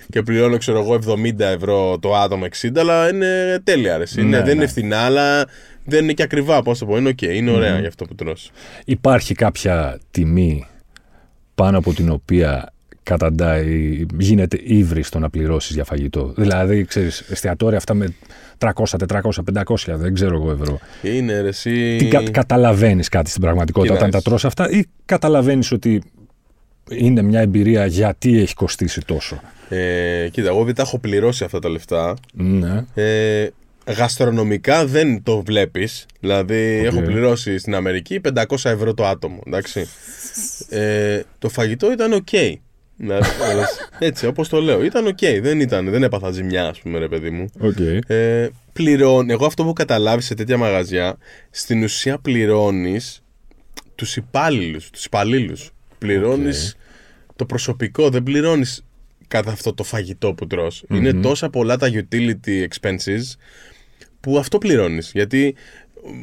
και 0.09 0.21
πληρώνω, 0.21 0.57
ξέρω 0.57 0.79
εγώ, 0.79 0.99
70 1.25 1.39
ευρώ 1.39 1.99
το 1.99 2.15
άτομο 2.15 2.45
60, 2.61 2.69
αλλά 2.77 3.09
είναι 3.09 3.59
τέλεια. 3.63 3.97
Ρε. 3.97 4.03
Είναι, 4.17 4.27
Ναι, 4.27 4.37
δεν 4.37 4.45
ναι. 4.45 4.51
είναι 4.51 4.67
φθηνά, 4.67 4.97
αλλά 4.99 5.45
δεν 5.85 6.03
είναι 6.03 6.13
και 6.13 6.23
ακριβά. 6.23 6.61
Πώς 6.61 6.79
το 6.79 6.85
πω, 6.85 6.97
είναι 6.97 7.09
οκ, 7.09 7.21
είναι 7.21 7.51
ωραία 7.51 7.79
για 7.79 7.87
αυτό 7.87 8.05
που 8.05 8.15
τρως. 8.15 8.51
Υπάρχει 8.85 9.33
κάποια 9.33 9.99
τιμή 10.11 10.65
πάνω 11.55 11.77
από 11.77 11.93
την 11.93 12.09
οποία 12.09 12.73
καταντάει, 13.03 14.05
γίνεται 14.19 14.57
ύβρις 14.63 15.07
στο 15.07 15.19
να 15.19 15.29
πληρώσεις 15.29 15.75
για 15.75 15.83
φαγητό. 15.83 16.33
Δηλαδή, 16.37 16.85
ξέρεις, 16.85 17.19
εστιατόρια 17.19 17.77
αυτά 17.77 17.93
με 17.93 18.13
300, 18.57 18.69
400, 19.07 19.43
500, 19.43 19.95
δεν 19.95 20.13
ξέρω 20.13 20.35
εγώ 20.35 20.51
ευρώ. 20.51 20.79
Είναι 21.01 21.41
ρε, 21.41 21.47
εσύ. 21.47 21.95
Τι 21.99 22.07
κα, 22.07 22.23
καταλαβαίνεις 22.31 23.09
κάτι 23.09 23.29
στην 23.29 23.41
πραγματικότητα 23.41 23.93
Κοίτα, 23.93 24.05
όταν 24.05 24.11
τα 24.11 24.17
εσύ. 24.17 24.25
τρως 24.29 24.45
αυτά, 24.45 24.69
ή 24.69 24.83
καταλαβαίνεις 25.05 25.71
ότι 25.71 26.01
είναι 26.89 27.21
μια 27.21 27.39
εμπειρία 27.39 27.85
γιατί 27.85 28.39
έχει 28.39 28.53
κοστίσει 28.53 29.01
τόσο. 29.05 29.41
Ε, 29.69 30.27
κοίτα, 30.31 30.47
εγώ 30.47 30.63
δεν 30.63 30.75
τα 30.75 30.81
έχω 30.81 30.99
πληρώσει 30.99 31.43
αυτά 31.43 31.59
τα 31.59 31.69
λεφτά. 31.69 32.15
Ναι. 32.33 32.85
Ε, 32.93 33.47
γαστρονομικά 33.85 34.85
δεν 34.85 35.23
το 35.23 35.41
βλέπεις. 35.43 36.05
Δηλαδή, 36.19 36.79
Οκ. 36.79 36.85
έχω 36.85 37.01
πληρώσει 37.01 37.57
στην 37.57 37.75
Αμερική 37.75 38.21
500 38.33 38.43
ευρώ 38.63 38.93
το 38.93 39.05
άτομο. 39.05 39.39
Εντάξει. 39.47 39.87
Ε, 40.69 41.21
το 41.39 41.49
φαγητό 41.49 41.91
ήταν 41.91 42.13
οκ. 42.13 42.27
Δηλαδή, 43.01 43.27
έτσι, 43.99 44.25
όπως 44.25 44.49
το 44.49 44.61
λέω. 44.61 44.83
Ήταν 44.83 45.07
οκ. 45.07 45.19
Δεν, 45.41 45.59
ήταν, 45.59 45.89
δεν 45.89 46.03
έπαθα 46.03 46.31
ζημιά, 46.31 46.67
ας 46.67 46.79
πούμε, 46.79 46.99
ρε 46.99 47.07
παιδί 47.07 47.29
μου. 47.29 47.49
Okay. 47.61 47.99
Ε, 48.07 48.47
πληρώνει. 48.73 49.31
Εγώ 49.31 49.45
αυτό 49.45 49.61
που 49.61 49.67
έχω 49.67 49.77
καταλάβεις 49.77 50.25
σε 50.25 50.33
τέτοια 50.33 50.57
μαγαζιά, 50.57 51.17
στην 51.49 51.83
ουσία 51.83 52.17
πληρώνεις 52.17 53.23
τους 53.95 54.15
υπάλληλους. 54.15 54.89
Τους 54.89 55.05
υπαλλήλους. 55.05 55.71
Πληρώνεις 55.97 56.75
το 57.35 57.45
προσωπικό, 57.45 58.09
δεν 58.09 58.23
πληρώνεις 58.23 58.85
κατά 59.27 59.51
αυτό 59.51 59.73
το 59.73 59.83
φαγητό 59.83 60.33
που 60.33 60.47
τρως. 60.47 60.83
Είναι 60.89 61.13
τόσα 61.13 61.49
πολλά 61.49 61.77
τα 61.77 61.89
utility 61.91 62.67
expenses 62.67 63.21
που 64.19 64.37
αυτό 64.37 64.57
πληρώνεις. 64.57 65.11
Γιατί 65.13 65.55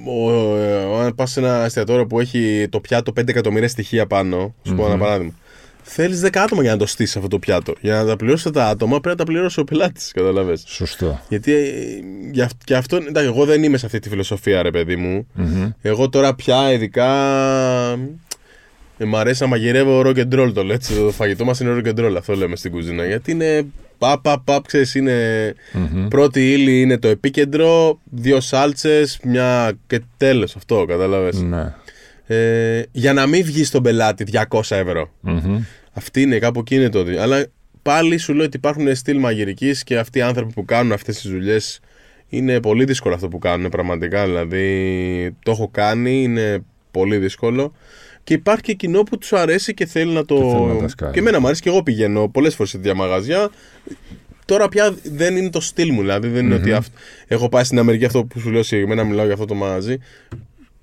ο, 0.04 0.30
ο, 0.30 0.98
αν 0.98 1.14
πας 1.14 1.30
σε 1.30 1.40
ένα 1.40 1.64
εστιατόριο 1.64 2.06
που 2.06 2.20
έχει 2.20 2.66
το 2.70 2.80
πιάτο 2.80 3.12
5 3.20 3.28
εκατομμύρια 3.28 3.68
στοιχεία 3.68 4.06
πάνω, 4.06 4.54
σου 4.62 4.74
πω 4.74 4.86
ένα 4.86 4.98
παράδειγμα, 4.98 5.34
θέλεις 5.90 6.20
10 6.24 6.28
άτομα 6.34 6.62
για 6.62 6.70
να 6.70 6.76
το 6.76 6.86
στήσεις 6.86 7.16
αυτό 7.16 7.28
το 7.28 7.38
πιάτο. 7.38 7.74
Για 7.80 7.94
να 7.94 8.06
τα 8.06 8.16
πληρώσει 8.16 8.50
τα 8.50 8.66
άτομα 8.66 9.00
πρέπει 9.00 9.08
να 9.18 9.24
τα 9.24 9.32
πληρώσει 9.32 9.60
ο 9.60 9.64
πελάτης, 9.64 10.12
καταλαβες. 10.14 10.62
Σωστό. 10.66 11.20
Γιατί 11.28 11.52
ε, 11.52 11.62
για, 12.32 12.44
αυ- 12.44 12.64
και 12.64 12.74
αυτό, 12.76 12.96
εντάξει, 12.96 13.28
εγώ 13.34 13.44
δεν 13.44 13.62
είμαι 13.62 13.76
σε 13.78 13.86
αυτή 13.86 13.98
τη 13.98 14.08
φιλοσοφία, 14.08 14.62
ρε 14.62 14.70
παιδί 14.70 14.96
μου. 14.96 15.26
Εγώ 15.82 16.08
τώρα 16.08 16.34
πια 16.34 16.72
ειδικά. 16.72 17.08
Ε, 18.98 19.04
μ' 19.04 19.16
αρέσει 19.16 19.42
να 19.42 19.48
μαγειρεύω 19.48 20.00
rock 20.00 20.16
and 20.16 20.40
roll 20.40 20.50
το 20.54 20.62
λέω 20.64 20.74
έτσι. 20.74 20.94
Το 20.94 21.10
φαγητό 21.10 21.44
μας 21.44 21.60
είναι 21.60 21.80
rock 21.84 21.88
and 21.88 22.04
roll, 22.06 22.14
αυτό 22.18 22.34
λέμε 22.34 22.56
στην 22.56 22.70
κουζίνα. 22.70 23.06
Γιατί 23.06 23.30
είναι. 23.30 23.66
Παπ, 23.98 24.22
παπ, 24.22 24.40
παπ, 24.44 24.66
ξέρεις, 24.66 24.94
είναι. 24.94 25.54
Πρώτη 26.08 26.52
ύλη 26.52 26.80
είναι 26.80 26.98
το 26.98 27.08
επίκεντρο, 27.08 27.98
δύο 28.04 28.40
σάλτσες, 28.40 29.18
μια. 29.22 29.72
και 29.86 30.00
τέλος 30.16 30.56
αυτό, 30.56 30.84
κατάλαβε. 30.88 31.30
Ναι. 31.42 31.74
Ε, 32.30 32.82
για 32.92 33.12
να 33.12 33.26
μην 33.26 33.44
βγει 33.44 33.64
στον 33.64 33.82
πελάτη 33.82 34.24
200 34.50 34.60
ευρώ. 34.70 35.10
Μμμ. 35.20 35.60
Αυτή 35.92 36.22
είναι 36.22 36.38
κάπου 36.38 36.60
εκεί 36.60 36.74
είναι 36.74 36.88
το. 36.88 37.02
δι- 37.02 37.18
Αλλά 37.18 37.46
πάλι 37.82 38.18
σου 38.18 38.34
λέω 38.34 38.44
ότι 38.44 38.56
υπάρχουν 38.56 38.94
στυλ 38.94 39.18
μαγειρικής 39.18 39.82
και 39.84 39.98
αυτοί 39.98 40.18
οι 40.18 40.22
άνθρωποι 40.22 40.52
που 40.52 40.64
κάνουν 40.64 40.92
αυτές 40.92 41.20
τις 41.20 41.30
δουλειές 41.30 41.80
είναι 42.28 42.60
πολύ 42.60 42.84
δύσκολο 42.84 43.14
αυτό 43.14 43.28
που 43.28 43.38
κάνουν 43.38 43.68
πραγματικά. 43.70 44.24
Δηλαδή 44.24 45.36
το 45.42 45.50
έχω 45.50 45.68
κάνει, 45.68 46.22
είναι 46.22 46.58
πολύ 46.90 47.16
δύσκολο. 47.16 47.72
Και 48.24 48.34
υπάρχει 48.34 48.62
και 48.62 48.72
κοινό 48.72 49.02
που 49.02 49.18
τους 49.18 49.32
αρέσει 49.32 49.74
και 49.74 49.86
θέλει 49.86 50.12
να 50.12 50.24
το. 50.24 50.34
Και 50.34 50.40
θέλει 50.50 50.66
να 50.66 50.78
τα 50.80 50.88
σκάει. 50.88 51.10
και 51.12 51.18
εμένα 51.18 51.40
μου 51.40 51.46
αρέσει 51.46 51.62
και 51.62 51.68
εγώ 51.68 51.82
πηγαίνω 51.82 52.28
πολλές 52.28 52.54
φορές 52.54 52.70
σε 52.70 52.76
τέτοια 52.76 52.94
μαγαζιά. 52.94 53.50
Τώρα 54.44 54.68
πια 54.68 54.94
δεν 55.02 55.36
είναι 55.36 55.50
το 55.50 55.60
στυλ 55.60 55.92
μου, 55.92 56.00
δηλαδή 56.00 56.28
δεν 56.28 56.44
είναι 56.44 56.54
ότι 56.54 56.72
αυ... 56.72 56.86
έχω 57.26 57.48
πάει 57.48 57.64
στην 57.64 57.78
Αμερική 57.78 58.04
αυτό 58.04 58.24
που 58.24 58.40
σου 58.40 58.50
λέω 58.50 58.62
συγκεκριμένα, 58.62 59.04
μιλάω 59.04 59.24
για 59.24 59.34
αυτό 59.34 59.44
το 59.46 59.54
μαγαζί 59.54 59.96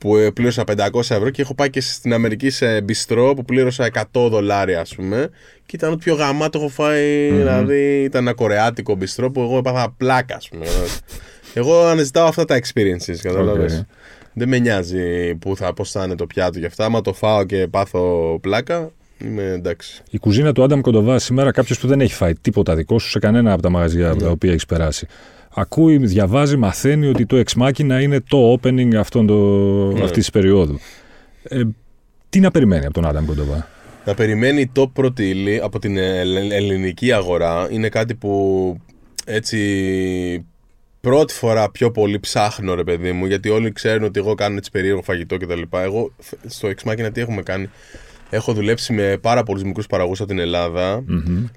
που 0.06 0.18
ε, 0.18 0.32
πλήρωσα 0.32 0.64
500 0.78 1.00
ευρώ 1.00 1.30
και 1.30 1.42
έχω 1.42 1.56
πάει 1.56 1.70
και 1.70 1.82
στην 1.82 2.14
Αμερική 2.14 2.50
σε 2.50 2.82
μπιστρό 2.82 3.34
που 3.34 3.46
πλήρωσα 3.46 3.90
100 4.14 4.28
δολάρια 4.30 4.80
ας 4.80 4.96
πούμε 4.96 5.30
και 5.66 5.76
ήταν 5.76 5.92
ό,τι 5.92 6.04
πιο 6.04 6.16
γαμάτο 6.16 6.60
έχω 6.60 6.68
φάει, 6.68 7.32
δηλαδή 7.32 8.04
ήταν 8.04 8.22
ένα 8.22 8.34
κορεάτικο 8.34 8.96
μπιστρό 8.96 9.32
που 9.32 9.42
εγώ 9.42 9.58
έπαθα 9.58 9.94
πλάκα 9.98 10.36
ας 10.36 10.50
πούμε. 10.50 10.66
εγώ 11.54 11.86
αναζητάω 11.86 12.28
αυτά 12.28 12.46
τα 12.46 12.60
experiences, 12.60 13.16
κατάλαβες. 13.22 13.78
Οκ. 13.78 13.86
Δεν 14.34 14.48
με 14.48 14.60
νοιάζει 14.60 15.36
που 15.36 15.56
θα, 15.56 15.74
πώς 15.74 15.92
θα 15.92 16.04
είναι 16.04 16.16
το 16.16 16.26
πιάτο 16.26 16.60
και 16.60 16.66
αυτά, 16.66 16.86
άμα 16.86 17.02
το 17.02 17.14
φάω 17.14 17.44
και 17.46 17.68
πάθω 17.68 18.38
πλάκα, 18.42 18.92
είμαι 19.18 19.44
εντάξει. 19.44 20.04
Η 20.10 20.18
κουζίνα 20.18 20.52
του 20.52 20.64
Άνταμ 20.64 20.82
Κοντοβά 20.82 21.20
σήμερα, 21.20 21.52
κάποιος 21.52 21.80
που 21.80 21.88
δεν 21.88 22.02
έχει 22.02 22.14
φάει 22.14 22.34
τίποτα 22.34 22.76
δικό 22.76 23.00
σου 23.00 23.10
σε 23.10 23.20
κανένα 23.20 23.54
από 23.54 23.62
τα 23.62 23.70
μαγαζιά 23.70 24.06
Ναι. 24.06 24.10
από 24.10 24.20
τα 24.24 24.30
οποία 24.30 24.52
έχεις 24.52 24.66
περάσει. 24.66 25.08
Ακούει, 25.58 25.98
διαβάζει, 25.98 26.58
μαθαίνει 26.58 27.08
ότι 27.08 27.26
το 27.26 27.44
Ex 27.46 27.62
Machina 27.62 28.00
είναι 28.02 28.20
το 28.28 28.54
opening 28.54 28.96
αυτών 28.96 29.28
το, 29.28 29.36
Ναι. 29.92 30.00
αυτής 30.04 30.12
της 30.18 30.30
περίοδου. 30.30 30.80
Ε, 31.44 31.62
τι 32.30 32.40
να 32.40 32.52
περιμένει 32.52 32.86
από 32.86 32.94
τον 32.94 33.06
Άνταμ 33.06 33.26
Κοντοβά; 33.26 33.68
Να 34.06 34.14
περιμένει 34.14 34.68
το 34.68 34.88
πρώτη 34.88 35.30
ύλη 35.30 35.60
από 35.64 35.80
την 35.80 35.98
ελ- 35.98 36.52
ελληνική 36.52 37.12
αγορά 37.12 37.68
είναι 37.72 37.90
κάτι 37.90 38.16
που 38.16 38.78
έτσι 39.26 40.46
πρώτη 41.02 41.34
φορά 41.34 41.72
πιο 41.72 41.92
πολύ 41.92 42.20
ψάχνω 42.20 42.74
ρε 42.76 42.84
παιδί 42.84 43.12
μου 43.12 43.26
γιατί 43.26 43.50
όλοι 43.50 43.72
ξέρουν 43.72 44.04
ότι 44.04 44.20
εγώ 44.20 44.36
κάνω 44.36 44.56
έτσι 44.58 44.72
περίεργο 44.72 45.02
φαγητό 45.02 45.38
κτλ. 45.38 45.62
Εγώ 45.72 46.12
φ- 46.18 46.34
στο 46.46 46.70
Ex 46.70 46.90
Machina 46.92 47.10
τι 47.14 47.22
έχουμε 47.22 47.42
κάνει; 47.42 47.70
Έχω 48.30 48.54
δουλέψει 48.54 48.94
με 48.94 49.18
πάρα 49.22 49.44
πολλούς 49.44 49.64
μικρούς 49.64 49.88
παραγωγούς 49.88 50.20
από 50.20 50.30
την 50.30 50.40
ελλαδα 50.40 51.04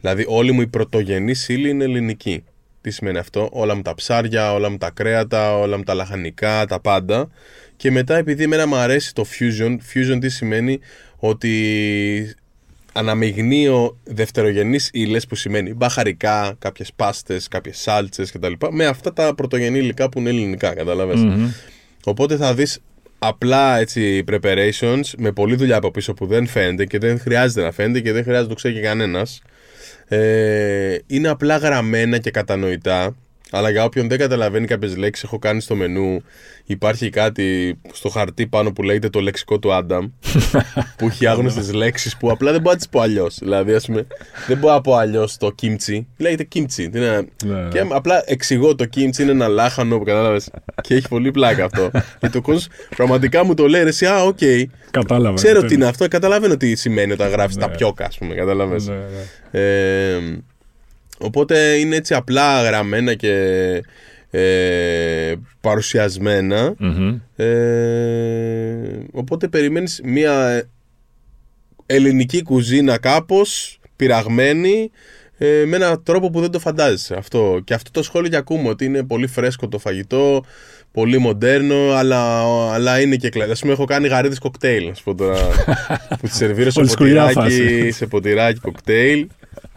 Δηλαδή, 0.01 0.25
όλη 0.29 0.53
μου 0.53 0.61
η 0.61 0.67
πρωτογενής 0.67 1.49
ύλη 1.49 1.69
είναι 1.69 1.85
ελληνική. 1.85 2.45
Τι 2.89 2.95
σημαίνει 2.95 3.19
αυτό, 3.19 3.49
όλα 3.53 3.75
μου 3.75 3.83
τα 3.83 3.95
ψάρια, 3.95 4.53
όλα 4.53 4.71
μου 4.71 4.77
τα 4.77 4.91
κρέατα, 4.91 5.59
όλα 5.59 5.77
μου 5.77 5.83
τα 5.83 5.95
λαχανικά, 5.95 6.67
τα 6.67 6.81
πάντα. 6.81 7.29
Και 7.77 7.91
μετά, 7.91 8.17
επειδή 8.17 8.43
εμένα 8.43 8.67
μου 8.67 8.77
αρέσει 8.77 9.15
το 9.15 9.25
fusion, 9.39 9.77
fusion 9.93 10.19
τι 10.21 10.29
σημαίνει; 10.29 10.79
Ότι 11.17 12.35
αναμειγνύω 12.93 13.99
δευτερογενείς 14.05 14.91
ύλες 14.93 15.27
που 15.27 15.35
σημαίνει 15.35 15.75
μπαχαρικά, 15.75 16.57
κάποιες 16.59 16.93
πάστες, 16.97 17.49
κάποιες 17.49 17.79
σάλτσες 17.79 18.33
κτλ. 18.33 18.53
Με 18.71 18.87
αυτά 18.87 19.13
τα 19.13 19.35
πρωτογενή 19.35 19.79
υλικά 19.79 20.09
που 20.09 20.19
είναι 20.19 20.29
ελληνικά, 20.29 20.75
καταλαβες. 20.75 21.21
Οπότε 22.05 22.37
θα 22.37 22.55
δεις 22.55 22.79
απλά 23.19 23.79
έτσι 23.79 24.25
preparations 24.31 25.03
με 25.19 25.33
πολλή 25.33 25.57
δουλειά 25.57 25.77
από 25.77 25.91
πίσω 25.91 26.15
που 26.15 26.27
δεν 26.27 26.47
φαίνεται 26.47 26.87
και 26.87 26.99
δεν 26.99 27.19
χρειάζεται 27.19 27.63
να 27.63 27.73
φαίνεται 27.73 28.01
και 28.01 28.13
δεν 28.13 28.23
χρειάζεται 28.23 28.49
να 28.49 28.49
το 28.49 28.55
ξέρει 28.55 28.75
και 28.75 28.81
κανένας. 28.81 29.43
Ε, 30.09 30.99
είναι 31.07 31.29
απλά 31.29 31.57
γραμμένα 31.57 32.19
και 32.19 32.31
κατανοητά. 32.31 33.17
Αλλά 33.51 33.71
για 33.71 33.85
όποιον 33.85 34.09
δεν 34.09 34.19
καταλαβαίνει 34.19 34.67
κάποιες 34.67 34.97
λέξεις, 34.97 35.25
έχω 35.25 35.39
κάνει 35.39 35.61
στο 35.61 35.75
μενού. 35.75 36.23
Υπάρχει 36.65 37.11
κάτι 37.11 37.79
στο 37.93 38.09
χαρτί 38.09 38.47
πάνω 38.47 38.73
που 38.73 38.83
λέγεται 38.83 39.09
το 39.09 39.21
λεξικό 39.21 39.59
του 39.59 39.73
Άνταμ. 39.73 40.07
που 40.99 41.07
έχει 41.07 41.27
άγνωστες 41.27 41.73
λέξεις 41.73 42.17
που 42.17 42.31
απλά 42.31 42.51
δεν 42.53 42.61
μπορώ 42.61 42.73
να 42.73 42.79
τις 42.79 42.89
πω 42.89 43.01
αλλιώς. 43.01 43.37
Δηλαδή, 43.39 43.75
ας 43.75 43.87
πούμε, 43.87 44.07
δεν 44.47 44.59
μπορώ 44.59 44.75
να 44.75 44.81
πω 44.81 44.95
αλλιώς 44.95 45.37
το 45.37 45.51
κίμτσι. 45.51 46.07
Λέγεται 46.17 46.45
κίμτσι. 46.45 46.89
Τι 46.91 46.99
είναι- 46.99 47.29
Ναι. 47.45 47.69
Και 47.71 47.85
απλά 47.89 48.23
εξηγώ 48.27 48.75
το 48.75 48.85
κίμτσι 48.85 49.23
είναι 49.23 49.31
ένα 49.31 49.49
λάχανο 49.49 49.99
που 49.99 50.05
κατάλαβες. 50.05 50.51
και 50.81 50.95
έχει 50.95 51.09
πολύ 51.09 51.31
πλάκα 51.31 51.65
αυτό. 51.65 51.91
και 52.21 52.29
το 52.29 52.41
κόσμος 52.41 52.69
πραγματικά 52.97 53.45
μου 53.45 53.55
το 53.55 53.67
λέει, 53.69 53.83
ρε, 53.83 53.89
εσύ, 53.89 54.07
α, 54.07 54.23
οκ. 54.25 54.39
Κατάλαβα. 54.91 55.35
Ξέρω 55.35 55.63
τι 55.63 55.75
είναι 55.75 55.87
αυτό, 55.87 56.09
καταλαβαίνω 56.09 56.57
τι 56.57 56.75
σημαίνει 56.75 57.13
όταν 57.13 57.31
γράφεις 57.31 57.57
Ναι. 57.57 57.63
ταπιόκα, 57.63 58.05
ας 58.05 58.19
πούμε, 58.19 58.35
κατάλαβες. 58.35 58.87
Ναι, 58.87 58.95
ναι. 58.95 59.61
Ε, 59.61 60.19
οπότε 61.19 61.75
είναι 61.75 61.97
έτσι 61.97 62.15
απλά 62.15 62.63
γραμμένα 62.63 63.15
και 63.15 63.35
ε, 64.31 65.35
παρουσιασμένα. 65.61 66.75
Μμμ. 66.79 67.21
Ε, 67.37 68.77
οπότε 69.13 69.49
περιμένεις 69.49 70.01
μια 70.05 70.65
ελληνική 71.87 72.43
κουζίνα 72.43 72.99
κάπως 72.99 73.81
πειραγμένη 73.97 74.91
ε, 75.39 75.65
με 75.67 75.77
έναν 75.77 76.03
τρόπο 76.03 76.31
που 76.31 76.41
δεν 76.41 76.51
το 76.51 76.59
φαντάζεσαι. 76.59 77.15
Αυτό. 77.15 77.61
Και 77.65 77.75
αυτό 77.75 77.91
το 77.91 78.03
σχόλιο 78.03 78.29
και 78.31 78.37
ακούμε 78.37 78.69
ότι 78.69 78.85
είναι 78.85 79.03
πολύ 79.03 79.27
φρέσκο 79.27 79.69
το 79.69 79.79
φαγητό, 79.79 80.45
πολύ 80.93 81.19
μοντέρνο, 81.19 81.93
αλλά, 81.93 82.43
αλλά 82.73 83.01
είναι 83.01 83.17
και 83.17 83.29
κλαδί. 83.29 83.51
Ας 83.51 83.61
πούμε, 83.61 83.73
έχω 83.73 83.85
κάνει 83.85 84.09
γαρίδες 84.09 84.39
κοκτέιλ, 84.39 84.89
να 84.89 84.95
σου 84.95 85.05
πω 85.05 85.15
τώρα, 85.15 85.39
που 86.21 86.27
τις 86.27 86.37
σερβίρω 86.37 86.71
σε 86.71 86.81
Old 86.81 86.89
school 86.89 86.97
ποτηράκι, 86.97 87.33
φάση. 87.33 87.91
σε 87.91 88.07
ποτηράκι 88.07 88.61
κοκτέιλ. 88.61 89.27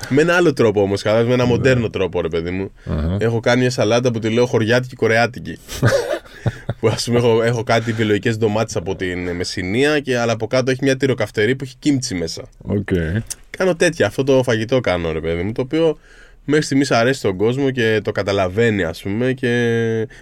Με 0.10 0.22
ένα 0.22 0.36
άλλο 0.36 0.54
τρόπο 0.54 0.82
όμως, 0.82 1.02
κατάλαβε, 1.02 1.28
με 1.28 1.34
ένα 1.34 1.46
μοντέρνο 1.46 1.90
τρόπο, 1.90 2.22
ρε 2.22 2.28
παιδί 2.28 2.50
μου. 2.50 2.72
Αχα. 2.86 3.18
Έχω 3.20 3.40
κάνει 3.40 3.60
μια 3.62 3.70
σαλάτα 3.70 4.12
που 4.12 4.20
τη 4.20 4.30
λέω 4.30 4.46
χωριάτικη 4.46 4.96
κορεάτικη. 4.96 5.58
που 6.80 6.88
ας 6.88 7.04
πούμε 7.04 7.18
έχω, 7.18 7.44
έχω 7.44 7.64
κάτι 7.64 7.92
βιολογικές 7.92 8.32
ντομάτες 8.32 8.76
από 8.76 8.96
την 8.96 9.30
Μεσσηνία, 9.36 10.00
και, 10.00 10.18
αλλά 10.18 10.32
από 10.32 10.48
κάτω 10.48 10.72
έχει 10.72 10.80
μια 10.84 10.98
τυροκαυτερή 10.98 11.56
που 11.56 11.64
έχει 11.64 11.76
κίμτσι 11.80 12.16
μέσα. 12.16 12.44
Οκ. 12.62 12.90
Κάνω 13.58 13.76
τέτοια, 13.76 14.06
αυτό 14.08 14.24
το 14.24 14.44
φαγητό 14.44 14.80
κάνω, 14.80 15.12
ρε 15.12 15.20
παιδί 15.22 15.44
μου, 15.44 15.52
το 15.52 15.62
οποίο 15.62 15.98
μέχρι 16.46 16.64
στιγμής 16.66 16.92
αρέσει 16.92 17.22
τον 17.22 17.38
κόσμο 17.38 17.72
και 17.72 18.00
το 18.04 18.12
καταλαβαίνει, 18.12 18.84
ας 18.84 19.02
πούμε. 19.02 19.34
Και 19.34 19.48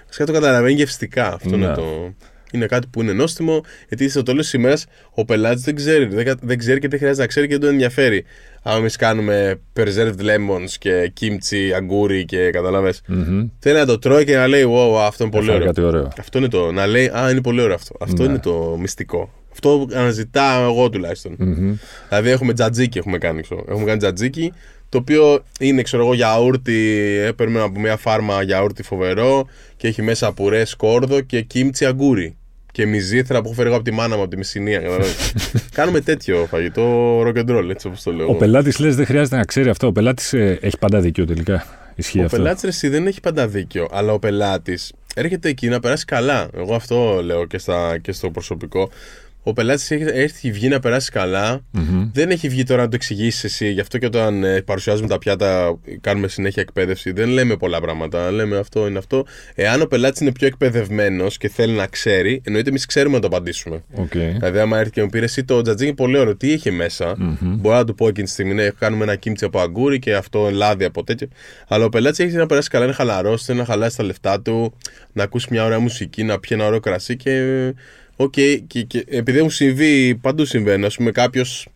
βασικά 0.05 0.25
το 0.25 0.31
καταλαβαίνει 0.31 0.73
γευστικά. 0.73 1.33
Αυτό 1.33 1.55
είναι 1.55 1.67
Ναι. 1.67 1.73
το. 1.73 2.13
Είναι 2.51 2.65
κάτι 2.65 2.87
που 2.87 3.01
είναι 3.01 3.13
νόστιμο, 3.13 3.63
γιατί 3.87 4.09
στο 4.09 4.23
τέλος 4.23 4.41
της 4.41 4.49
ημέρας 4.53 4.75
ο 5.13 5.25
πελάτης 5.25 5.63
δεν 5.63 5.75
ξέρει. 5.75 6.05
Δεν, 6.05 6.25
κα- 6.25 6.37
δεν 6.41 6.57
ξέρει 6.57 6.79
και 6.79 6.87
δεν 6.87 6.97
χρειάζεται 6.99 7.21
να 7.21 7.27
ξέρει 7.27 7.45
και 7.47 7.51
δεν 7.53 7.61
τον 7.61 7.69
ενδιαφέρει. 7.69 8.25
Αν 8.63 8.77
εμείς 8.77 8.95
κάνουμε 8.95 9.59
preserved 9.75 10.19
lemons 10.19 10.69
και 10.79 11.13
kimchi, 11.21 11.71
αγκούρι 11.75 12.25
και 12.25 12.49
καταλαβέ. 12.49 12.93
Μμμ. 13.07 13.47
Θέλει 13.59 13.77
να 13.77 13.85
το 13.85 13.99
τρώει 13.99 14.25
και 14.25 14.35
να 14.35 14.47
λέει: 14.47 14.63
Wow, 14.63 14.95
αυτό 15.05 15.23
είναι 15.23 15.31
πολύ 15.31 15.43
Έφαγα 15.49 15.55
ωραίο. 15.61 15.67
κάτι 15.73 15.81
ωραίο. 15.81 16.09
Αυτό 16.19 16.37
είναι 16.37 16.47
το. 16.47 16.71
Να 16.71 16.87
λέει: 16.87 17.07
Α, 17.07 17.29
είναι 17.31 17.41
πολύ 17.41 17.61
ωραίο 17.61 17.75
αυτό. 17.75 17.95
Αυτό 17.99 18.23
Ναι. 18.23 18.29
είναι 18.29 18.39
το 18.39 18.77
μυστικό. 18.79 19.33
Αυτό 19.51 19.87
αναζητάω 19.93 20.63
εγώ 20.63 20.89
τουλάχιστον. 20.89 21.35
Μμμ. 21.37 21.75
Δηλαδή 22.09 22.29
έχουμε 22.29 22.53
τζατζίκι, 22.53 22.97
έχουμε 22.97 23.17
κάνει. 23.17 23.41
Ξέρω. 23.41 23.65
Έχουμε 23.69 23.85
κάνει 23.85 23.97
τζατζίκι, 23.99 24.53
το 24.89 24.97
οποίο 24.97 25.43
είναι, 25.59 25.81
ξέρω 25.81 26.03
εγώ, 26.03 26.13
γιαούρτι. 26.13 26.95
ε, 27.25 27.31
Παίρνουμε 27.31 27.61
από 27.61 27.79
μια 27.79 27.97
φάρμα 27.97 28.41
γιαούρτι 28.41 28.83
φοβερό 28.83 29.47
και 29.77 29.87
έχει 29.87 30.01
μέσα 30.01 30.31
πουρές 30.33 30.69
σκόρδο 30.69 31.21
και 31.21 31.41
κίμτσι 31.41 31.85
αγκούρι. 31.85 32.33
Και 32.71 32.85
μυζήθρα 32.85 33.39
που 33.41 33.45
έχω 33.45 33.55
φέρει 33.55 33.67
εγώ 33.67 33.75
από 33.75 33.85
τη 33.85 33.91
μάνα 33.91 34.15
μου 34.15 34.21
από 34.21 34.29
τη 34.31 34.37
Μυσσηνία. 34.37 34.79
καταλαβαίνεις. 34.79 35.33
Κάνουμε 35.77 35.99
τέτοιο 36.01 36.45
φαγητό 36.49 37.19
rock 37.21 37.35
and 37.35 37.49
roll, 37.57 37.69
έτσι 37.69 37.87
όπως 37.87 38.03
το 38.03 38.11
λέω. 38.11 38.25
Ο 38.25 38.29
εγώ. 38.29 38.37
πελάτης 38.39 38.79
λες 38.79 38.95
δεν 38.95 39.05
χρειάζεται 39.05 39.35
να 39.35 39.43
ξέρει 39.43 39.69
αυτό. 39.69 39.87
Ο 39.87 39.91
πελάτης 39.91 40.33
έχει 40.33 40.77
πάντα 40.79 40.99
δίκιο 40.99 41.25
τελικά. 41.25 41.65
Ισχύει 41.95 42.19
Ο 42.19 42.23
αυτό. 42.23 42.37
πελάτης 42.37 42.63
εσύ 42.63 42.87
δεν 42.87 43.07
έχει 43.07 43.19
πάντα 43.19 43.47
δίκιο, 43.47 43.87
αλλά 43.91 44.13
ο 44.13 44.19
πελάτης 44.19 44.93
έρχεται 45.15 45.49
εκεί 45.49 45.67
να 45.67 45.79
περάσει 45.79 46.05
καλά. 46.05 46.47
Εγώ 46.55 46.75
αυτό 46.75 47.21
λέω 47.23 47.45
και, 47.45 47.57
στα, 47.57 47.97
και 48.01 48.11
στο 48.11 48.29
προσωπικό. 48.29 48.89
Ο 49.43 49.53
πελάτης 49.53 49.91
έχει, 49.91 50.03
έχει 50.03 50.51
βγει 50.51 50.67
να 50.67 50.79
περάσει 50.79 51.11
καλά. 51.11 51.61
Μμμ. 51.71 52.09
Δεν 52.13 52.29
έχει 52.29 52.49
βγει 52.49 52.63
τώρα 52.63 52.81
να 52.81 52.87
το 52.87 52.95
εξηγήσεις 52.95 53.43
εσύ. 53.43 53.71
Γι' 53.71 53.79
αυτό 53.79 53.97
και 53.97 54.05
όταν 54.05 54.43
ε, 54.43 54.61
παρουσιάζουμε 54.61 55.07
τα 55.07 55.17
πιάτα, 55.17 55.79
κάνουμε 56.01 56.27
συνέχεια 56.27 56.61
εκπαίδευση. 56.61 57.11
Δεν 57.11 57.29
λέμε 57.29 57.57
πολλά 57.57 57.81
πράγματα. 57.81 58.31
Λέμε 58.31 58.57
αυτό 58.57 58.87
είναι 58.87 58.97
αυτό. 58.97 59.25
Εάν 59.55 59.81
ο 59.81 59.85
πελάτης 59.85 60.21
είναι 60.21 60.31
πιο 60.31 60.47
εκπαιδευμένος 60.47 61.37
και 61.37 61.49
θέλει 61.49 61.73
να 61.73 61.87
ξέρει, 61.87 62.41
εννοείται 62.45 62.69
εμείς 62.69 62.85
ξέρουμε 62.85 63.15
να 63.15 63.21
το 63.21 63.27
απαντήσουμε. 63.27 63.83
Οκ. 63.93 64.11
Δηλαδή, 64.11 64.59
άμα 64.59 64.79
έρθει 64.79 64.91
και 64.91 65.01
μου 65.01 65.09
πει 65.09 65.19
ρε 65.19 65.25
εσύ 65.25 65.43
το 65.43 65.61
τζατζίκι 65.61 65.93
πολύ 65.93 66.17
ωραίο, 66.17 66.35
τι 66.35 66.51
είχε 66.51 66.71
μέσα; 66.71 67.15
Μπορώ 67.39 67.75
να 67.75 67.85
του 67.85 67.95
πω 67.95 68.07
εκείνη 68.07 68.25
τη 68.25 68.31
στιγμή, 68.31 68.53
ναι, 68.53 68.69
κάνουμε 68.69 69.03
ένα 69.03 69.15
κίμτσι 69.15 69.45
από 69.45 69.59
αγκούρι 69.59 69.99
και 69.99 70.15
αυτό 70.15 70.49
λάδι 70.51 70.85
από 70.85 71.03
τέτοιο. 71.03 71.27
Αλλά 71.67 71.85
ο 71.85 71.89
πελάτης 71.89 72.19
έχει 72.19 72.35
να 72.35 72.45
περάσει 72.45 72.69
καλά, 72.69 72.85
είναι 72.85 72.93
χαλαρός, 72.93 73.43
θέλει 73.43 73.57
να 73.57 73.65
χαλάσει 73.65 73.97
τα 73.97 74.03
λεφτά 74.03 74.41
του, 74.41 74.73
να 75.13 75.23
ακούσει 75.23 75.47
μια 75.51 75.65
ωραία 75.65 75.79
μουσική, 75.79 76.23
να 76.23 76.39
πιει 76.39 76.57
ένα 76.59 76.67
ωραίο 76.67 76.79
κρασί 76.79 77.17
και. 77.17 77.73
Οκ, 78.21 78.33
και, 78.67 78.81
και 78.81 79.05
επειδή 79.09 79.41
μου 79.41 79.49
συμβεί, 79.49 80.15
παντού 80.21 80.45
συμβαίνει. 80.45 80.85
Ας 80.85 80.91
πούμε, 80.95 81.11
κάποιος 81.11 81.67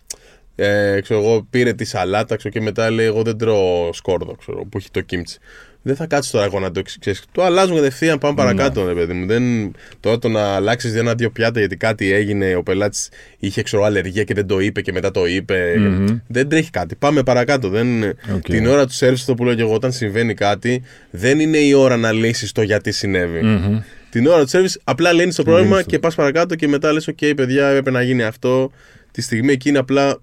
ε, 0.55 0.99
ξέρω 1.01 1.19
εγώ, 1.19 1.47
πήρε 1.49 1.73
τη 1.73 1.85
σαλάτα 1.85 2.35
ξέρω, 2.35 2.53
και 2.53 2.61
μετά 2.61 2.91
λέει: 2.91 3.05
Εγώ 3.05 3.21
δεν 3.21 3.37
τρώω 3.37 3.93
σκόρδο 3.93 4.35
ξέρω, 4.35 4.65
που 4.65 4.77
έχει 4.77 4.91
το 4.91 5.01
κίμτσι. 5.01 5.39
Δεν 5.81 5.95
θα 5.95 6.05
κάτσεις 6.05 6.31
τώρα 6.31 6.45
εγώ 6.45 6.59
να 6.59 6.71
το 6.71 6.79
εξηγήσω. 6.79 7.23
Το 7.31 7.43
αλλάζουμε 7.43 7.79
κατευθείαν, 7.79 8.17
πάμε 8.17 8.35
παρακάτω, 8.35 8.87
ρε 8.87 8.93
παιδί 8.93 9.13
μου. 9.13 9.25
Δεν, 9.25 9.71
τώρα 9.99 10.19
το 10.19 10.29
να 10.29 10.55
αλλάξεις 10.55 10.95
ένα-δύο 10.95 11.29
πιάτα 11.29 11.59
γιατί 11.59 11.75
κάτι 11.75 12.11
έγινε, 12.11 12.55
ο 12.55 12.63
πελάτης 12.63 13.09
είχε 13.39 13.61
ξέρω, 13.61 13.83
αλλεργία 13.83 14.23
και 14.23 14.33
δεν 14.33 14.47
το 14.47 14.59
είπε 14.59 14.81
και 14.81 14.91
μετά 14.91 15.11
το 15.11 15.25
είπε. 15.25 15.75
Μμμ. 15.77 16.05
Δεν 16.27 16.49
τρέχει 16.49 16.69
κάτι. 16.69 16.95
Πάμε 16.95 17.23
παρακάτω. 17.23 17.69
Δεν... 17.69 18.03
Οκ. 18.35 18.41
Την 18.41 18.65
ώρα 18.65 18.85
του 18.85 18.93
σερβις, 18.93 19.25
το 19.25 19.33
που 19.33 19.45
λέω 19.45 19.55
και 19.55 19.61
εγώ, 19.61 19.73
όταν 19.73 19.91
συμβαίνει 19.91 20.33
κάτι, 20.33 20.83
δεν 21.09 21.39
είναι 21.39 21.57
η 21.57 21.73
ώρα 21.73 21.97
να 21.97 22.11
λύσεις 22.11 22.51
το 22.51 22.61
γιατί 22.61 22.91
συνέβη. 22.91 23.43
Μμμ. 23.43 23.79
Την 24.13 24.27
ώρα 24.27 24.45
του 24.45 24.49
service 24.51 24.75
απλά 24.83 25.13
λύνεις 25.13 25.33
το 25.33 25.43
πρόβλημα 25.43 25.69
Λύνεις 25.69 25.83
το. 25.83 25.89
και 25.89 25.99
πας 25.99 26.15
παρακάτω 26.15 26.55
και 26.55 26.67
μετά 26.67 26.93
λες: 26.93 27.09
OK, 27.09 27.33
παιδιά, 27.35 27.67
έπρεπε 27.67 27.91
να 27.91 28.01
γίνει 28.01 28.23
αυτό. 28.23 28.71
Τη 29.11 29.21
στιγμή 29.21 29.51
εκείνη 29.51 29.77
απλά 29.77 30.21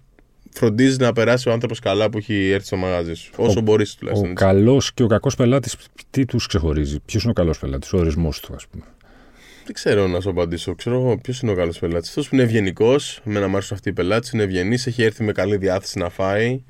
φροντίζεις 0.52 0.96
να 0.98 1.12
περάσει 1.12 1.48
ο 1.48 1.52
άνθρωπος 1.52 1.78
καλά 1.78 2.10
που 2.10 2.18
έχει 2.18 2.50
έρθει 2.50 2.66
στο 2.66 2.76
μαγαζί 2.76 3.14
σου. 3.14 3.32
Όσο 3.36 3.60
μπορείς 3.60 3.94
τουλάχιστον. 3.94 4.28
Ο 4.28 4.32
έτσι. 4.32 4.44
καλός 4.44 4.92
και 4.94 5.02
ο 5.02 5.06
κακός 5.06 5.34
πελάτης, 5.34 5.76
τι 6.10 6.24
τους 6.24 6.46
ξεχωρίζει; 6.46 7.00
Ποιος 7.04 7.22
είναι 7.22 7.30
ο 7.30 7.34
καλός 7.34 7.58
πελάτης, 7.58 7.92
ο 7.92 7.98
ορισμός 7.98 8.40
του, 8.40 8.54
ας 8.54 8.66
πούμε; 8.66 8.84
Δεν 9.64 9.74
ξέρω 9.74 10.06
να 10.06 10.20
σου 10.20 10.30
απαντήσω. 10.30 10.74
Ξέρω 10.74 11.18
ποιος 11.22 11.40
είναι 11.40 11.52
ο 11.52 11.54
καλός 11.54 11.78
πελάτης. 11.78 12.08
Αυτός 12.08 12.28
που 12.28 12.34
είναι 12.34 12.44
ευγενικός, 12.44 13.20
εμένα 13.26 13.48
μου 13.48 13.56
αρέσουν 13.56 13.76
αυτοί 13.76 13.88
οι 13.88 13.92
πελάτε, 13.92 14.28
είναι 14.32 14.42
ευγενής, 14.42 14.86
έχει 14.86 15.02
έρθει 15.02 15.24
με 15.24 15.32
καλή 15.32 15.56
διάθεση 15.56 15.98
να 15.98 16.08
φάει. 16.08 16.62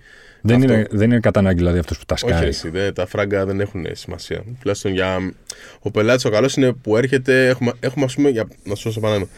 Δεν 0.42 0.56
Αυτό. 0.56 0.72
είναι, 0.72 0.86
δεν 0.90 1.10
είναι 1.10 1.20
κατά 1.20 1.38
ανάγκη 1.40 1.56
δηλαδή 1.58 1.78
αυτός 1.78 1.98
που 1.98 2.04
τα 2.04 2.14
Όχι, 2.22 2.34
σκάει. 2.34 2.48
εσύ, 2.48 2.68
δε, 2.68 2.92
τα 2.92 3.06
φράγκα 3.06 3.46
δεν 3.46 3.60
έχουν 3.60 3.86
σημασία. 3.92 4.44
Τουλάχιστον 4.60 4.92
για. 4.92 5.32
Ο 5.80 5.90
πελάτης 5.90 6.24
ο 6.24 6.30
καλός 6.30 6.54
είναι 6.56 6.72
που 6.72 6.96
έρχεται. 6.96 7.48
Έχουμε, 7.48 7.72
έχουμε 7.80 8.04
ας 8.04 8.14
πούμε, 8.14 8.28
για, 8.28 8.48
να 8.64 8.74
σου 8.74 8.82
δώσω 8.82 9.00
παράδειγμα. 9.00 9.28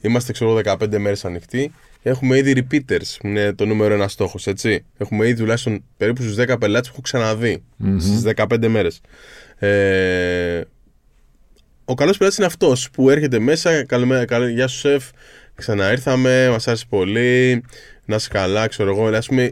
Είμαστε, 0.00 0.32
ξέρω 0.32 0.50
εγώ, 0.50 0.60
15 0.64 0.98
μέρες 0.98 1.24
ανοιχτοί. 1.24 1.72
Έχουμε 2.02 2.38
ήδη 2.38 2.52
repeaters, 2.70 3.16
που 3.20 3.26
είναι 3.26 3.52
το 3.52 3.66
νούμερο 3.66 3.94
ένα 3.94 4.08
στόχος, 4.08 4.46
έτσι. 4.46 4.84
Έχουμε 4.98 5.28
ήδη 5.28 5.40
τουλάχιστον 5.40 5.84
περίπου 5.96 6.22
στους 6.22 6.34
10 6.34 6.58
πελάτες 6.58 6.88
που 6.88 6.92
έχω 6.92 7.02
ξαναδεί 7.02 7.62
στις 7.98 8.22
15 8.22 8.68
μέρες. 8.68 9.00
Ε, 9.56 10.60
ο 11.84 11.94
καλός 11.94 12.16
πελάτης 12.16 12.38
είναι 12.38 12.46
αυτός 12.46 12.90
που 12.90 13.10
έρχεται 13.10 13.38
μέσα. 13.38 13.84
Καλημέρα, 13.84 14.24
καλή, 14.24 14.52
γεια 14.52 14.66
σου, 14.66 14.78
σεφ. 14.78 15.04
Ξαναήρθαμε, 15.54 16.48
μας 16.50 16.68
άρεσε 16.68 16.84
πολύ. 16.88 17.62
Να 18.04 18.14
είσαι 18.16 18.28
καλά, 18.32 18.66
ξέρω 18.66 18.90
εγώ. 18.90 19.06
Ας 19.06 19.22
πούμε, 19.26 19.50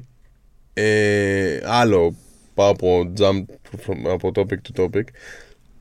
ε, 0.79 1.61
άλλο 1.65 2.15
πάω 2.55 2.69
από 2.71 3.13
jump 3.21 3.45
από 4.13 4.31
topic 4.35 4.55
to 4.73 4.85
topic. 4.85 5.03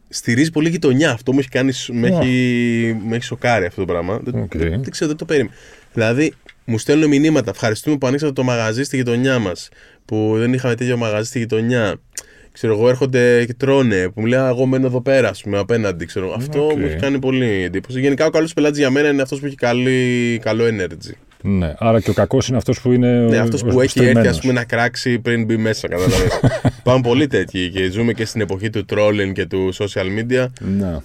Στηρίζει 0.09 0.51
πολύ 0.51 0.69
γειτονιά. 0.69 1.11
Αυτό 1.11 1.33
μου 1.33 1.39
έχει 1.39 1.49
κάνει. 1.49 1.71
Με, 1.87 2.09
Ω. 2.09 2.19
έχει, 2.19 2.97
με 3.07 3.15
έχει 3.15 3.25
σοκάρει 3.25 3.65
αυτό 3.65 3.85
το 3.85 3.93
πράγμα. 3.93 4.19
Δεν, 4.23 4.41
Οκ. 4.41 4.57
δεν, 4.57 4.69
δεν 4.69 4.89
ξέρω, 4.89 5.07
δεν 5.09 5.17
το 5.17 5.25
περίμενα. 5.25 5.55
Δηλαδή, 5.93 6.33
μου 6.65 6.77
στέλνουν 6.77 7.07
μηνύματα. 7.07 7.49
Ευχαριστούμε 7.49 7.97
που 7.97 8.07
ανοίξατε 8.07 8.31
το 8.33 8.43
μαγαζί 8.43 8.83
στη 8.83 8.95
γειτονιά 8.95 9.39
μας. 9.39 9.69
Που 10.05 10.33
δεν 10.37 10.53
είχαμε 10.53 10.75
τέτοιο 10.75 10.97
μαγαζί 10.97 11.27
στη 11.27 11.39
γειτονιά. 11.39 11.95
Ξέρω 12.51 12.73
εγώ, 12.73 12.89
έρχονται 12.89 13.45
και 13.45 13.53
τρώνε. 13.53 14.09
Που 14.09 14.21
μου 14.21 14.25
λέει, 14.25 14.39
«Α, 14.39 14.47
Εγώ 14.47 14.65
μένω 14.65 14.85
εδώ 14.85 15.01
πέρα, 15.01 15.29
ας 15.29 15.41
πούμε, 15.41 15.57
απέναντι. 15.57 16.05
Ξέρω. 16.05 16.33
Αυτό 16.37 16.67
Οκ. 16.67 16.77
μου 16.77 16.85
έχει 16.85 16.95
κάνει 16.95 17.19
πολύ 17.19 17.63
εντύπωση. 17.63 17.99
Γενικά, 17.99 18.25
ο 18.25 18.29
καλός 18.29 18.53
πελάτης 18.53 18.77
για 18.77 18.89
μένα 18.89 19.09
είναι 19.09 19.21
αυτός 19.21 19.39
που 19.39 19.45
έχει 19.45 19.55
καλή, 19.55 20.39
καλό 20.41 20.65
energy. 20.67 21.13
Ναι, 21.47 21.73
άρα 21.77 21.99
και 22.01 22.09
ο 22.09 22.13
κακός 22.13 22.47
είναι 22.47 22.57
αυτός 22.57 22.81
που 22.81 22.91
είναι. 22.91 23.11
Ναι, 23.19 23.37
ο- 23.37 23.41
αυτός 23.41 23.61
ο- 23.61 23.65
που 23.65 23.75
ο 23.77 23.81
έχει 23.81 23.99
έρθει 23.99 23.99
στριμμένος. 23.99 24.29
ας 24.29 24.39
πούμε, 24.39 24.53
να 24.53 24.63
κράξει 24.63 25.19
πριν 25.19 25.45
μπει 25.45 25.57
μέσα. 25.57 25.87
Καταλαβαίνεις. 25.87 26.39
Πάμε 26.83 27.01
πολύ 27.01 27.27
τέτοιοι 27.27 27.69
και 27.69 27.89
ζούμε 27.89 28.13
και 28.13 28.25
στην 28.25 28.41
εποχή 28.41 28.69
του 28.69 28.85
trolling 28.89 29.31
και 29.33 29.45
του 29.45 29.73
social 29.73 30.05
media. 30.19 30.45
Ναι. 30.59 30.97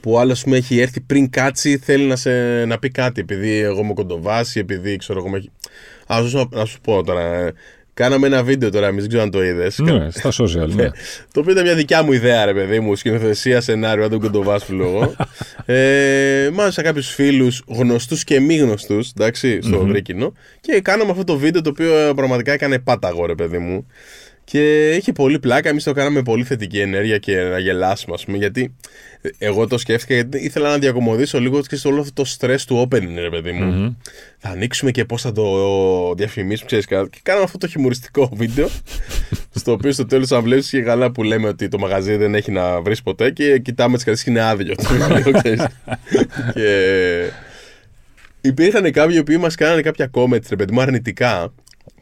Που 0.00 0.18
ο 0.18 0.20
άλλος, 0.20 0.32
ας 0.32 0.36
πούμε, 0.42 0.56
έχει 0.56 0.78
έρθει 0.80 1.00
πριν 1.00 1.30
κάτσει, 1.30 1.78
θέλει 1.78 2.04
να, 2.04 2.16
σε, 2.16 2.64
να 2.64 2.78
πει 2.78 2.90
κάτι. 2.90 3.20
Επειδή 3.20 3.50
εγώ 3.58 3.84
είμαι 3.84 3.92
ο 3.92 3.99
Κοντοβάς, 3.99 4.58
επειδή 4.60 4.96
ξέρω 4.96 5.18
εγώ. 5.18 5.28
με 5.28 5.36
έχει- 5.36 5.50
Α, 6.06 6.20
να 6.20 6.28
σου, 6.28 6.48
να 6.52 6.64
σου 6.64 6.80
πω 6.80 7.02
τώρα. 7.02 7.52
Ε, 7.94 8.02
Κάναμε 8.02 8.26
ένα 8.26 8.42
βίντεο 8.42 8.70
τώρα, 8.70 8.86
εμείς 8.86 9.00
δεν 9.00 9.08
ξέρω 9.08 9.22
αν 9.22 9.30
το 9.30 9.44
είδες. 9.44 9.78
ναι, 9.78 10.10
στα 10.10 10.30
social. 10.30 10.68
Ναι. 10.68 10.90
Το 11.32 11.40
οποίο 11.40 11.52
ήταν 11.52 11.64
μια 11.64 11.74
δικιά 11.74 12.02
μου 12.02 12.12
ιδέα, 12.12 12.44
ρε 12.44 12.54
παιδί 12.54 12.80
μου, 12.80 12.96
σκηνοθεσία, 12.96 13.60
σενάριο, 13.60 14.04
αν 14.04 14.10
τον 14.10 14.20
κοντοβάσπουλο 14.20 14.84
εγώ. 14.84 15.14
ε, 15.74 16.50
μάλιστα 16.52 16.82
κάποιους 16.82 17.08
φίλους, 17.08 17.62
γνωστούς 17.66 18.24
και 18.24 18.40
μη 18.40 18.56
γνωστούς, 18.56 19.10
εντάξει, 19.16 19.58
στο 19.62 19.84
βρήκινο. 19.86 20.32
Και 20.60 20.80
κάναμε 20.80 21.10
αυτό 21.10 21.24
το 21.24 21.36
βίντεο 21.36 21.62
το 21.62 21.70
οποίο 21.70 21.98
ε, 21.98 22.12
πραγματικά 22.14 22.52
έκανε 22.52 22.78
πάταγο, 22.78 23.26
ρε 23.26 23.34
παιδί 23.34 23.58
μου. 23.58 23.86
Και 24.52 24.90
είχε 24.94 25.12
πολύ 25.12 25.38
πλάκα. 25.38 25.68
Εμείς 25.68 25.84
το 25.84 25.92
κάναμε 25.92 26.14
με 26.14 26.22
πολύ 26.22 26.44
θετική 26.44 26.80
ενέργεια 26.80 27.18
και 27.18 27.36
να 27.36 27.58
γελάσουμε, 27.58 28.14
ας 28.14 28.24
πούμε. 28.24 28.36
Γιατί 28.36 28.74
εγώ 29.38 29.66
το 29.66 29.78
σκέφτηκα 29.78 30.14
γιατί 30.14 30.38
ήθελα 30.38 30.70
να 30.70 30.78
διακομωδήσω 30.78 31.40
λίγο 31.40 31.60
και 31.60 31.76
στο 31.76 31.88
όλο 31.88 32.00
αυτό 32.00 32.22
το 32.22 32.30
stress 32.38 32.58
του 32.66 32.88
opening, 32.88 33.14
ρε 33.14 33.30
παιδί 33.30 33.52
μου. 33.52 33.96
Θα 34.38 34.48
ανοίξουμε 34.48 34.90
και 34.90 35.04
πώς 35.04 35.22
θα 35.22 35.32
το 35.32 35.44
διαφημίσουμε, 36.14 36.66
ξέρεις 36.66 36.86
κάτι. 36.86 37.10
Και 37.10 37.18
κάναμε 37.22 37.44
αυτό 37.44 37.58
το 37.58 37.66
χιουμοριστικό 37.66 38.30
βίντεο. 38.40 38.68
στο 39.54 39.72
οποίο 39.72 39.92
στο 39.92 40.06
τέλος, 40.06 40.32
αν 40.32 40.42
βλέπεις 40.42 40.68
και 40.68 40.80
καλά 40.82 41.10
που 41.10 41.22
λέμε 41.22 41.48
ότι 41.48 41.68
το 41.68 41.78
μαγαζί 41.78 42.16
δεν 42.16 42.34
έχει 42.34 42.50
να 42.50 42.80
βρεις 42.80 43.02
ποτέ 43.02 43.30
και 43.30 43.58
κοιτάμε 43.58 43.94
τις 43.94 44.04
κρατήσεις 44.04 44.26
και 44.26 44.30
είναι 44.32 44.42
άδειο. 44.48 44.74
το 44.74 44.84
βιβλίο, 44.88 45.32
ξέρεις. 45.42 45.66
και 46.54 46.68
υπήρχαν 48.40 48.92
κάποιοι 48.92 49.22
που 49.22 49.32
μας 49.40 49.54
κάνανε 49.54 49.80
κάποια 49.80 50.10
comments, 50.14 50.46
ρε 50.48 50.56
παιδί 50.56 50.72
μου, 50.72 50.80
αρνητικά. 50.80 51.52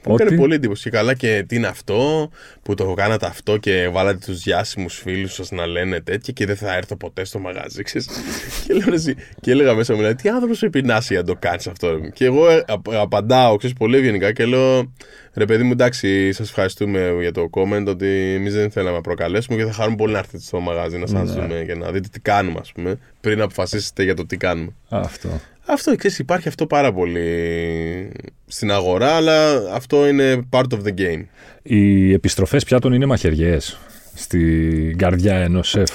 Μου 0.07 0.13
Ότι; 0.15 0.23
έκανε 0.23 0.41
πολύ 0.41 0.55
εντύπωση. 0.55 0.83
Και 0.83 0.91
καλά 0.91 1.15
και 1.15 1.45
τι 1.49 1.57
είναι 1.57 1.67
αυτό 1.67 2.31
που 2.63 2.75
το 2.75 2.95
κάνατε 2.95 3.27
αυτό 3.27 3.57
και 3.57 3.89
βάλατε 3.93 4.19
τους 4.27 4.43
διάσημου 4.43 4.89
φίλους 4.89 5.35
σας 5.35 5.51
να 5.51 5.67
λένε 5.67 6.01
τέτοια 6.01 6.33
και 6.33 6.47
δεν 6.47 6.57
θα 6.57 6.77
έρθω 6.77 6.97
ποτέ 6.97 7.25
στο 7.25 7.39
μαγαζί. 7.39 7.83
Ξέρεις. 7.83 8.09
και, 8.67 8.73
λέω, 8.73 8.89
ρε 8.89 8.95
εσύ, 8.95 9.15
και 9.41 9.51
έλεγα 9.51 9.75
μέσα 9.75 9.95
μου, 9.95 10.01
λέει, 10.01 10.15
τι 10.15 10.29
άνθρωπος 10.29 10.59
σε 10.59 10.69
πεινάσει 10.69 11.13
για 11.13 11.23
να 11.23 11.29
το 11.29 11.37
κάνεις 11.39 11.67
αυτό. 11.67 11.91
Ρε. 11.91 12.09
Και 12.09 12.25
εγώ 12.25 12.51
ε, 12.51 12.65
απ- 12.67 12.95
απαντάω, 12.95 13.57
ξέρεις, 13.57 13.77
πολύ 13.77 13.97
ευγενικά 13.97 14.33
και 14.33 14.45
λέω, 14.45 14.93
ρε 15.35 15.45
παιδί 15.45 15.63
μου, 15.63 15.73
εντάξει, 15.73 16.33
σας 16.33 16.49
ευχαριστούμε 16.49 17.17
για 17.21 17.33
το 17.33 17.51
comment 17.53 17.85
ότι 17.87 18.35
εμείς 18.35 18.55
δεν 18.55 18.71
θέλαμε 18.71 18.97
να 18.97 19.03
προκαλέσουμε 19.03 19.57
και 19.57 19.65
θα 19.65 19.73
χαρούμε 19.73 19.97
πολύ 19.97 20.13
να 20.13 20.19
έρθετε 20.19 20.43
στο 20.43 20.61
μαγαζί 20.61 20.99
να 20.99 21.07
σας 21.07 21.33
δούμε 21.35 21.65
και 21.67 21.75
να 21.75 21.91
δείτε 21.91 22.09
τι 22.13 22.21
κάνουμε, 22.21 22.59
ας 22.61 22.73
πούμε, 22.73 22.99
πριν 23.21 23.41
αποφασίσετε 23.41 24.03
για 24.03 24.15
το 24.15 24.27
τι 24.27 24.37
κάνουμε. 24.37 24.73
Αυτό. 24.89 25.41
Αυτό, 25.73 25.97
ξέρεις, 25.97 26.19
υπάρχει 26.19 26.49
αυτό 26.49 26.67
πάρα 26.67 26.93
πολύ 26.93 28.13
στην 28.47 28.71
αγορά, 28.71 29.11
αλλά 29.17 29.63
αυτό 29.75 30.09
είναι 30.09 30.47
part 30.51 30.65
of 30.71 30.79
the 30.85 30.95
game. 31.01 31.25
Οι 31.63 32.13
επιστροφές 32.13 32.65
πιάτων 32.65 32.93
είναι 32.93 33.07
μαχαιριές 33.07 33.79
στην 34.15 34.99
καρδιά 34.99 35.35
ενός 35.37 35.69
σεφ. 35.69 35.91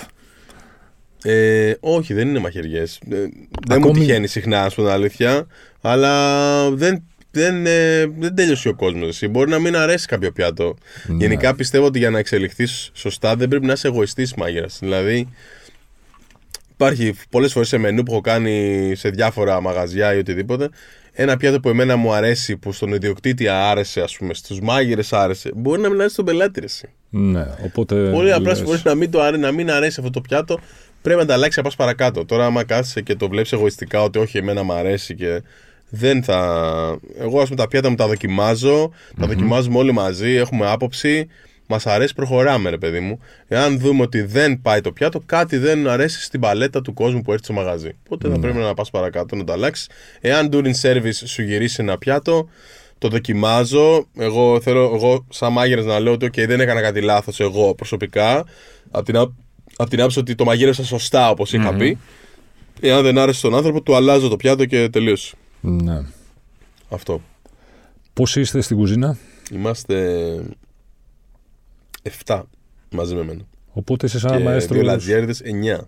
Ε, 1.23 1.73
όχι, 1.79 2.13
δεν 2.13 2.27
είναι 2.27 2.39
μαχαιριές. 2.39 2.99
Ε, 3.11 3.15
δεν 3.15 3.31
μου 3.67 3.75
Ακόμη- 3.75 3.99
τυχαίνει 3.99 4.27
συχνά, 4.27 4.63
ας 4.63 4.75
πούμε, 4.75 4.91
αλήθεια. 4.91 5.47
Αλλά 5.81 6.71
δεν 6.71 7.03
δεν, 7.31 7.65
ε, 7.65 8.05
δεν 8.19 8.35
τέλειωσε 8.35 8.69
ο 8.69 8.73
κόσμος. 8.75 9.21
Μπορεί 9.29 9.49
να 9.49 9.59
μην 9.59 9.75
αρέσει 9.75 10.07
κάποιο 10.07 10.31
πιάτο. 10.31 10.75
Ναι. 11.07 11.15
Γενικά 11.17 11.55
πιστεύω 11.55 11.85
ότι 11.85 11.99
για 11.99 12.09
να 12.09 12.19
εξελιχθείς 12.19 12.89
σωστά 12.93 13.35
δεν 13.35 13.47
πρέπει 13.47 13.65
να 13.65 13.73
είσαι 13.73 13.87
εγωιστής 13.87 14.33
μάγειρας. 14.33 14.77
Δηλαδή, 14.81 15.29
υπάρχει 16.75 17.13
πολλές 17.29 17.51
φορές 17.51 17.67
σε 17.67 17.77
μενού 17.77 18.03
που 18.03 18.11
έχω 18.11 18.21
κάνει 18.21 18.91
σε 18.95 19.09
διάφορα 19.09 19.61
μαγαζιά 19.61 20.13
ή 20.13 20.17
οτιδήποτε. 20.17 20.69
Ένα 21.11 21.37
πιάτο 21.37 21.59
που 21.59 21.69
εμένα 21.69 21.95
μου 21.95 22.13
αρέσει, 22.13 22.57
που 22.57 22.71
στον 22.71 22.93
ιδιοκτήτη 22.93 23.47
άρεσε, 23.47 24.01
ας 24.01 24.17
πούμε, 24.17 24.33
στους 24.33 24.59
μάγειρες 24.59 25.13
άρεσε, 25.13 25.51
μπορεί 25.55 25.81
να 25.81 25.89
μην 25.89 25.97
αρέσει 25.97 26.13
στον 26.13 26.25
πελάτη. 26.25 26.59
Ρεση. 26.59 26.89
Ναι, 27.09 27.45
οπότε. 27.63 28.09
Πολύ 28.09 28.33
απλά 28.33 28.57
μπορεί 28.63 28.81
να, 28.83 28.95
μην 28.95 29.11
το, 29.11 29.37
να 29.37 29.51
μην 29.51 29.71
αρέσει 29.71 29.99
αυτό 29.99 30.11
το 30.11 30.21
πιάτο, 30.21 30.59
πρέπει 31.01 31.19
να 31.19 31.25
τα 31.25 31.33
αλλάξει 31.33 31.57
να 31.57 31.63
πας 31.63 31.75
παρακάτω. 31.75 32.25
Τώρα, 32.25 32.45
άμα 32.45 32.63
κάθεσαι 32.63 33.01
και 33.01 33.15
το 33.15 33.29
βλέπεις 33.29 33.51
εγωιστικά 33.51 34.03
ότι 34.03 34.19
όχι, 34.19 34.37
εμένα 34.37 34.63
μου 34.63 34.73
αρέσει 34.73 35.15
και 35.15 35.41
δεν 35.89 36.23
θα. 36.23 36.37
Εγώ, 37.19 37.39
ας 37.39 37.49
πούμε, 37.49 37.61
τα 37.61 37.67
πιάτα 37.67 37.89
μου 37.89 37.95
τα 37.95 38.07
δοκιμάζω, 38.07 38.85
mm-hmm. 38.85 39.15
τα 39.19 39.27
δοκιμάζουμε 39.27 39.77
όλοι 39.77 39.91
μαζί, 39.91 40.31
έχουμε 40.33 40.71
άποψη. 40.71 41.27
Μας 41.67 41.87
αρέσει, 41.87 42.13
προχωράμε, 42.13 42.69
ρε 42.69 42.77
παιδί 42.77 42.99
μου. 42.99 43.19
Εάν 43.47 43.79
δούμε 43.79 44.01
ότι 44.01 44.21
δεν 44.21 44.61
πάει 44.61 44.81
το 44.81 44.91
πιάτο, 44.91 45.21
κάτι 45.25 45.57
δεν 45.57 45.87
αρέσει 45.87 46.21
στην 46.21 46.39
παλέτα 46.39 46.81
του 46.81 46.93
κόσμου 46.93 47.21
που 47.21 47.31
έρθει 47.31 47.43
στο 47.43 47.53
μαγαζί. 47.53 47.95
Οπότε 48.03 48.29
θα 48.29 48.39
πρέπει 48.39 48.57
να 48.57 48.73
πας 48.73 48.89
παρακάτω 48.89 49.35
να 49.35 49.43
το 49.43 49.53
αλλάξεις. 49.53 49.89
Εάν 50.21 50.49
during 50.51 50.73
service 50.81 51.21
σου 51.25 51.41
γυρίσει 51.41 51.81
ένα 51.81 51.97
πιάτο, 51.97 52.49
το 52.97 53.07
δοκιμάζω. 53.07 54.07
Εγώ 54.17 54.61
θέλω, 54.61 54.91
εγώ 54.95 55.25
σαν 55.29 55.51
μάγειρας 55.51 55.85
να 55.85 55.99
λέω 55.99 56.13
ότι 56.13 56.25
okay, 56.25 56.47
δεν 56.47 56.59
έκανα 56.59 56.81
κάτι 56.81 57.01
λάθος 57.01 57.39
εγώ 57.39 57.75
προσωπικά. 57.75 58.45
Από 58.91 59.05
την, 59.05 59.17
απ 59.75 59.89
την 59.89 59.99
άποψη 59.99 60.19
ότι 60.19 60.35
το 60.35 60.45
μαγείρεσα 60.45 60.83
σωστά 60.83 61.29
όπως 61.29 61.53
είχα 61.53 61.73
πει. 61.73 61.97
Εάν 62.79 63.03
δεν 63.03 63.17
άρεσε 63.17 63.39
στον 63.39 63.55
άνθρωπο, 63.55 63.81
του 63.81 63.95
αλλάζω 63.95 64.27
το 64.27 64.35
πιάτο 64.35 64.65
και 64.65 64.89
τελείωσε. 64.89 65.35
Ναι. 65.61 66.01
Αυτό. 66.89 67.21
Πώς 68.13 68.35
είστε 68.35 68.61
στην 68.61 68.77
κουζίνα; 68.77 69.17
Είμαστε 69.51 70.35
7 72.25 72.41
μαζί 72.89 73.15
με 73.15 73.21
εμένα. 73.21 73.41
Οπότε 73.71 74.05
είσαι 74.05 74.19
σαν 74.19 74.41
μαέστρος... 74.41 74.79
Και 74.79 74.85
λατζιέριδες 74.85 75.41
9. 75.77 75.79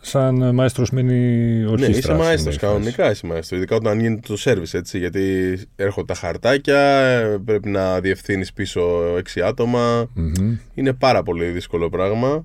Σαν 0.00 0.54
μαέστρος 0.54 0.90
μείνει 0.90 1.64
ορχήστρας. 1.64 1.88
Ναι, 1.88 1.96
είσαι 1.96 2.14
μαέστρος, 2.14 2.56
κανονικά 2.56 3.10
είσαι 3.10 3.26
μαέστρος. 3.26 3.58
Ειδικά 3.58 3.76
όταν 3.76 4.00
γίνεται 4.00 4.20
το 4.28 4.36
σερβις, 4.36 4.74
έτσι, 4.74 4.98
γιατί 4.98 5.58
έρχονται 5.76 6.12
τα 6.12 6.18
χαρτάκια, 6.18 7.40
πρέπει 7.44 7.68
να 7.68 8.00
διευθύνεις 8.00 8.52
πίσω 8.52 8.80
6 9.34 9.40
ατομα 9.40 10.10
Είναι 10.74 10.92
πάρα 10.92 11.22
πολύ 11.22 11.44
δύσκολο 11.44 11.88
πράγμα. 11.88 12.44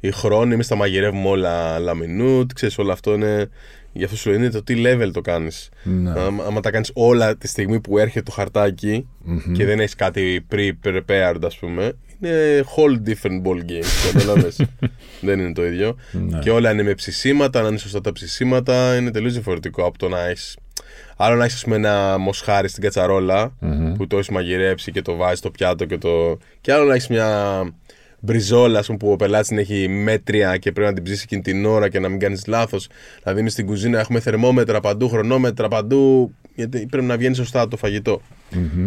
Οι 0.00 0.10
χρόνοι, 0.10 0.54
εμείς 0.54 0.68
τα 0.68 0.74
μαγειρεύουμε 0.74 1.28
όλα 1.28 1.78
λαμινούτ, 1.78 2.52
ξέρεις, 2.52 2.78
όλο 2.78 2.92
αυτό 2.92 3.14
είναι 3.14 3.48
Γι' 3.92 4.04
αυτό 4.04 4.16
σου 4.16 4.30
λένε 4.30 4.50
το 4.50 4.62
τι 4.62 4.74
level 4.76 5.10
το 5.12 5.20
κάνεις. 5.20 5.68
Ναι. 5.82 6.10
Άμα, 6.46 6.60
τα 6.60 6.70
κάνεις 6.70 6.90
όλα 6.94 7.36
τη 7.36 7.48
στιγμή 7.48 7.80
που 7.80 7.98
έρχεται 7.98 8.22
το 8.22 8.30
χαρτακι 8.30 9.08
και 9.52 9.64
δεν 9.64 9.80
έχεις 9.80 9.94
κάτι 9.94 10.46
pre-prepared, 10.50 11.40
ας 11.44 11.58
πούμε, 11.58 11.92
είναι 12.22 12.64
whole 12.76 13.08
different 13.08 13.42
ball 13.42 13.60
game. 13.70 13.84
δεν 15.20 15.38
είναι 15.38 15.52
το 15.52 15.66
ίδιο. 15.66 15.96
Ναι. 16.12 16.38
Και 16.38 16.50
όλα 16.50 16.70
είναι 16.70 16.82
με 16.82 16.94
ψησίματα, 16.94 17.62
να 17.62 17.68
είναι 17.68 17.78
σωστά 17.78 18.00
τα 18.00 18.12
ψησίματα, 18.12 18.96
είναι 18.96 19.10
τελείως 19.10 19.32
διαφορετικό 19.32 19.84
από 19.84 19.98
το 19.98 20.08
να 20.08 20.26
έχεις. 20.26 20.56
Άλλο 21.16 21.36
να 21.36 21.44
έχεις 21.44 21.62
ένα 21.62 22.18
μοσχάρι 22.18 22.68
στην 22.68 22.82
κατσαρολα 22.82 23.56
που 23.96 24.06
το 24.06 24.16
έχεις 24.16 24.28
μαγειρέψει 24.28 24.92
και 24.92 25.02
το 25.02 25.14
βάζεις 25.16 25.38
στο 25.38 25.50
πιάτο 25.50 25.84
και 25.84 25.98
το. 25.98 26.38
Και 26.60 26.72
άλλο 26.72 26.84
να 26.84 26.94
έχεις 26.94 27.08
μια 27.08 27.62
μπριζόλα 28.20 28.84
που 28.98 29.10
ο 29.12 29.16
πελάτης 29.16 29.48
την 29.48 29.58
έχει 29.58 29.88
μέτρια 29.88 30.56
και 30.56 30.72
πρέπει 30.72 30.88
να 30.88 30.94
την 30.94 31.04
ψήσει 31.04 31.22
εκείνη 31.24 31.42
την 31.42 31.64
ώρα 31.64 31.88
και 31.88 31.98
να 31.98 32.08
μην 32.08 32.18
κάνεις 32.18 32.46
λάθος. 32.46 32.88
Δηλαδή, 33.22 33.40
είμαι 33.40 33.50
στην 33.50 33.66
κουζίνα, 33.66 34.00
έχουμε 34.00 34.20
θερμόμετρα 34.20 34.80
παντού, 34.80 35.08
χρονόμετρα 35.08 35.68
παντού, 35.68 36.34
γιατί 36.60 36.86
πρέπει 36.90 37.06
να 37.06 37.16
βγαίνει 37.16 37.34
σωστά 37.34 37.68
το 37.68 37.76
φαγητο 37.76 38.20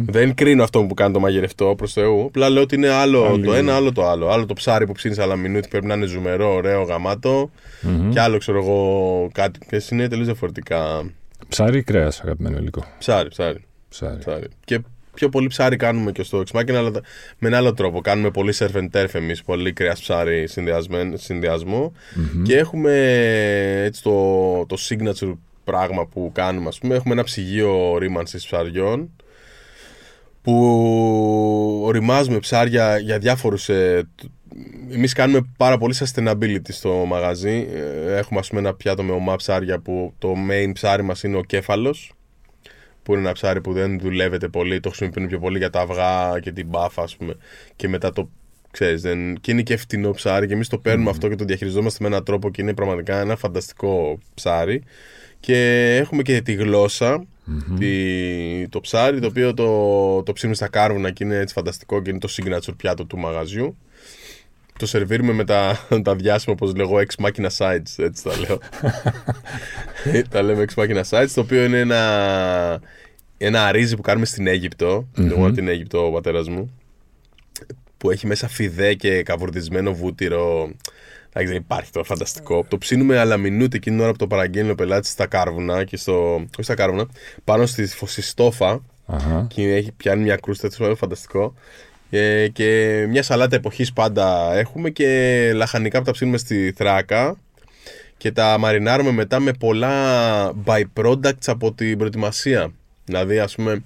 Δεν 0.06 0.34
κρίνω 0.34 0.64
αυτό 0.64 0.84
που 0.84 0.94
κάνει 0.94 1.14
το 1.14 1.20
μαγειρευτό 1.20 1.74
προς 1.78 1.94
Θεού. 1.94 2.26
Απλά 2.26 2.50
λέω 2.50 2.62
ότι 2.62 2.76
είναι 2.76 2.90
άλλο 2.90 3.40
το 3.40 3.54
ένα, 3.54 3.76
άλλο 3.76 3.92
το 3.92 4.10
άλλο. 4.10 4.30
Άλλο 4.30 4.46
το 4.46 4.54
ψάρι 4.54 4.86
που 4.86 4.92
ψήνεις 4.92 5.20
αλλά 5.20 5.36
μινούτη 5.36 5.68
πρέπει 5.68 5.86
να 5.86 5.94
είναι 5.94 6.06
ζουμερό, 6.06 6.54
ωραίο, 6.54 6.84
γαμάτο. 6.84 7.50
Mm-hmm. 7.84 8.10
Και 8.10 8.20
άλλο 8.20 8.38
ξέρω 8.38 8.58
εγώ 8.58 9.30
κάτι. 9.34 9.60
Και 9.70 9.82
είναι 9.92 10.08
τελείως 10.08 10.28
διαφορετικά. 10.28 11.12
Ψάρι 11.48 11.78
ή 11.78 11.84
κρέας, 11.84 12.22
αγαπημένο 12.22 12.58
υλικό; 12.58 12.86
Ψάρι, 12.98 13.30
ψάρι. 13.30 13.66
ψάρι. 13.90 14.18
ψάρι. 14.18 14.48
Και 14.66 14.80
πιο 15.14 15.30
πολύ 15.30 15.48
ψάρι 15.48 15.76
κάνουμε 15.76 16.12
και 16.12 16.24
στο 16.24 16.44
X 16.54 16.64
αλλά 16.70 16.92
με 17.40 17.48
ένα 17.48 17.58
άλλο 17.58 17.74
τρόπο. 17.74 18.02
Κάνουμε 18.02 18.32
πολύ 18.32 18.54
surf 18.58 18.72
and 18.76 18.90
turf 18.92 19.14
εμείς, 19.14 19.44
πολύ 19.44 19.74
κρέας 19.74 20.00
ψάρι 20.00 20.48
συνδυασμό. 21.16 21.94
Και 22.44 22.58
έχουμε 22.58 22.94
έτσι 23.86 24.04
το, 24.04 24.66
το 24.66 24.78
signature 24.90 25.34
πράγμα 25.64 26.06
που 26.06 26.32
κάνουμε, 26.34 26.68
ας 26.68 26.78
πούμε. 26.78 26.96
Έχουμε 26.96 27.14
ένα 27.14 27.24
ψυγείο 27.24 27.98
ρήμανσης 27.98 28.46
ψαριών 28.46 29.12
που 30.42 31.82
οριμάζουμε 31.84 32.40
ψάρια 32.40 32.98
για 32.98 33.18
διάφορους 33.18 33.70
ε, 33.70 34.08
εμείς 34.92 35.14
κάνουμε 35.14 35.54
πάρα 35.58 35.78
πολύ 35.78 35.96
sustainability 36.00 36.70
στο 36.70 36.90
μαγαζί. 37.08 37.68
Ε, 37.74 38.18
έχουμε 38.18 38.40
ας 38.40 38.48
πούμε 38.48 38.60
ένα 38.60 38.74
πιάτο 38.74 39.04
με 39.04 39.12
ομά 39.12 39.36
ψάρια 39.36 39.80
που 39.80 40.14
το 40.18 40.34
main 40.50 40.72
ψάρι 40.74 41.04
μας 41.04 41.24
είναι 41.24 41.38
ο 41.38 41.42
κέφαλος 41.42 42.14
που 43.04 43.12
είναι 43.12 43.22
ένα 43.22 43.32
ψάρι 43.32 43.62
που 43.62 43.74
δεν 43.74 44.00
δουλεύεται 44.00 44.48
πολύ, 44.48 44.80
το 44.80 44.90
χρησιμοποιούν 44.90 45.28
πιο 45.28 45.40
πολύ 45.40 45.58
για 45.58 45.70
τα 45.70 45.80
αυγά 45.80 46.40
και 46.40 46.52
την 46.52 46.68
μπάφα, 46.68 47.02
ας 47.02 47.16
πούμε. 47.16 47.36
Και 47.76 47.88
μετά 47.88 48.12
το 48.12 48.30
ξέρεις, 48.72 49.02
δεν... 49.02 49.36
και 49.36 49.52
είναι 49.52 49.62
και 49.62 49.78
φτηνό 49.78 50.12
ψάρι 50.12 50.48
και 50.48 50.54
εμείς 50.54 50.68
το 50.68 50.78
παίρνουμε 50.78 51.10
αυτό 51.10 51.28
και 51.28 51.36
το 51.36 51.46
διαχειριζόμαστε 51.46 51.98
με 52.02 52.08
έναν 52.10 52.24
τρόπο 52.24 52.52
και 52.52 52.62
είναι 52.62 52.74
πραγματικά 52.74 53.20
ένα 53.20 53.36
φανταστικό 53.36 54.20
ψάρι. 54.34 54.84
Και 55.46 55.96
έχουμε 55.96 56.22
και 56.22 56.42
τη 56.42 56.54
γλώσσα, 56.54 57.26
τη... 57.80 58.68
το 58.68 58.80
ψάρι, 58.82 59.20
το 59.20 59.28
οποίο 59.28 59.54
το, 59.54 60.24
το 60.24 60.34
ψήνουμε 60.34 60.56
στα 60.56 60.68
κάρβουνα 60.68 61.12
και 61.12 61.24
είναι 61.24 61.38
έτσι 61.38 61.54
φανταστικό 61.54 62.02
και 62.02 62.10
είναι 62.10 62.20
το 62.20 62.30
signature 62.32 62.74
πιάτο 62.78 63.06
του 63.06 63.18
μαγαζιού 63.18 63.78
το 64.80 64.86
σερβίρουμε 64.86 65.34
με 65.34 65.44
τα, 65.44 65.88
τα 66.04 66.16
διάσημα, 66.16 66.56
όπως 66.60 66.76
λέγω, 66.76 66.98
ex 66.98 67.26
machina 67.26 67.50
sites, 67.58 68.04
έτσι 68.04 68.24
τα 68.24 68.32
λέω. 68.40 68.60
τα 70.30 70.42
λέμε 70.42 70.66
ex 70.68 70.84
machina 70.84 71.04
sites, 71.10 71.30
το 71.34 71.42
οποίο 71.42 71.64
είναι 71.64 71.80
ένα, 71.80 72.82
ένα 73.38 73.66
αρίζι 73.66 73.96
που 73.96 74.02
κάνουμε 74.02 74.26
στην 74.26 74.48
Αίγυπτο, 74.48 75.08
mm-hmm. 75.18 75.26
εγώ 75.32 75.52
την 75.52 75.68
Αίγυπτο 75.68 76.06
ο 76.06 76.12
πατέρας 76.12 76.50
μου, 76.50 76.78
που 77.98 78.12
έχει 78.12 78.28
μέσα 78.28 78.48
φιδέ 78.48 78.94
και 78.94 79.24
καβουρδισμένο 79.24 79.94
βούτυρο. 79.94 80.72
Εντάξει, 81.36 81.54
δεν 81.54 81.62
υπάρχει 81.62 81.92
το 81.92 82.04
φανταστικό. 82.04 82.66
Το 82.68 82.78
ψήνουμε 82.78 83.20
αλλά 83.20 83.38
μινούτε 83.38 83.78
εκείνη 83.78 83.96
την 83.96 84.04
ώρα 84.04 84.12
που 84.12 84.18
το 84.18 84.28
παραγγέλνει 84.28 84.72
ο 84.72 84.76
πελάτης 84.76 85.10
στα 85.10 85.28
κάρβουνα 85.28 85.84
και 85.84 85.98
στο. 85.98 86.36
Όχι 86.36 86.64
στα 86.64 86.74
κάρβουνα, 86.74 87.08
πάνω 87.44 87.66
στη 87.66 87.86
φωσιστόφα. 87.86 88.82
Uh-huh. 89.08 89.46
Και 89.48 89.74
έχει 89.74 89.92
πιάνει 89.92 90.24
μια 90.24 90.36
κρούστα, 90.36 90.68
έτσι 90.68 90.94
φανταστικό. 90.96 91.54
Ε, 92.10 92.48
και 92.48 93.06
μια 93.10 93.24
σαλάτα 93.24 93.56
εποχής 93.56 93.94
πάντα 93.94 94.56
έχουμε 94.56 94.90
και 94.90 95.52
λαχανικά 95.54 96.00
που 96.00 96.06
τα 96.06 96.12
ψήνουμε 96.12 96.38
στη 96.38 96.74
θράκα 96.76 97.38
και 98.18 98.32
τα 98.32 98.58
μαρινάρουμε 98.58 99.12
μετά 99.12 99.40
με 99.40 99.54
πολλά 99.54 100.54
byproducts 100.66 101.46
από 101.46 101.74
την 101.74 101.98
προετοιμασία. 101.98 102.72
Δηλαδή 103.06 103.40
ας 103.40 103.56
πούμε 103.56 103.84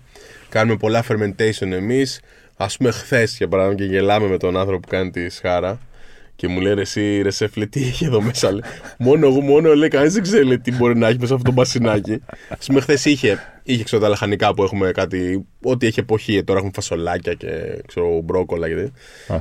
κάνουμε 0.49 0.77
πολλά 0.77 1.03
fermentation 1.09 1.71
εμείς, 1.71 2.21
ας 2.57 2.77
πούμε 2.77 2.91
χθες 2.91 3.37
για 3.37 3.47
παράδειγμα 3.47 3.79
και 3.79 3.85
γελάμε 3.85 4.27
με 4.27 4.37
τον 4.37 4.57
άνθρωπο 4.57 4.79
που 4.79 4.87
κάνει 4.87 5.11
τη 5.11 5.29
σχάρα 5.29 5.79
και 6.37 6.47
μου 6.47 6.59
λέει 6.59 6.73
εσύ 6.77 7.21
ρε 7.21 7.31
σεφ, 7.31 7.53
τι 7.69 7.83
έχει 7.83 8.05
εδώ 8.05 8.21
μέσα. 8.21 8.51
Λέει. 8.51 8.61
μόνο 8.97 9.27
εγώ, 9.27 9.41
μόνο 9.41 9.73
λέει, 9.73 9.89
κανείς 9.89 10.13
δεν 10.13 10.21
ξέρει 10.23 10.59
τι 10.59 10.71
μπορεί 10.71 10.97
να 10.97 11.07
έχει 11.07 11.17
μέσα 11.19 11.33
αυτό 11.33 11.45
το 11.45 11.51
μπασινάκι. 11.51 12.13
Α 12.49 12.55
πούμε, 12.65 12.79
χθες 12.81 13.05
είχε, 13.05 13.39
είχε 13.63 13.83
ξέρω, 13.83 14.01
τα 14.01 14.07
λαχανικά 14.07 14.53
που 14.53 14.63
έχουμε 14.63 14.91
κάτι, 14.91 15.45
ό,τι 15.63 15.87
έχει 15.87 15.99
εποχή. 15.99 16.43
Τώρα 16.43 16.57
έχουμε 16.57 16.73
φασολάκια 16.75 17.33
και 17.33 17.81
ξέρω, 17.87 18.21
μπρόκολα 18.23 18.67
και 18.67 18.91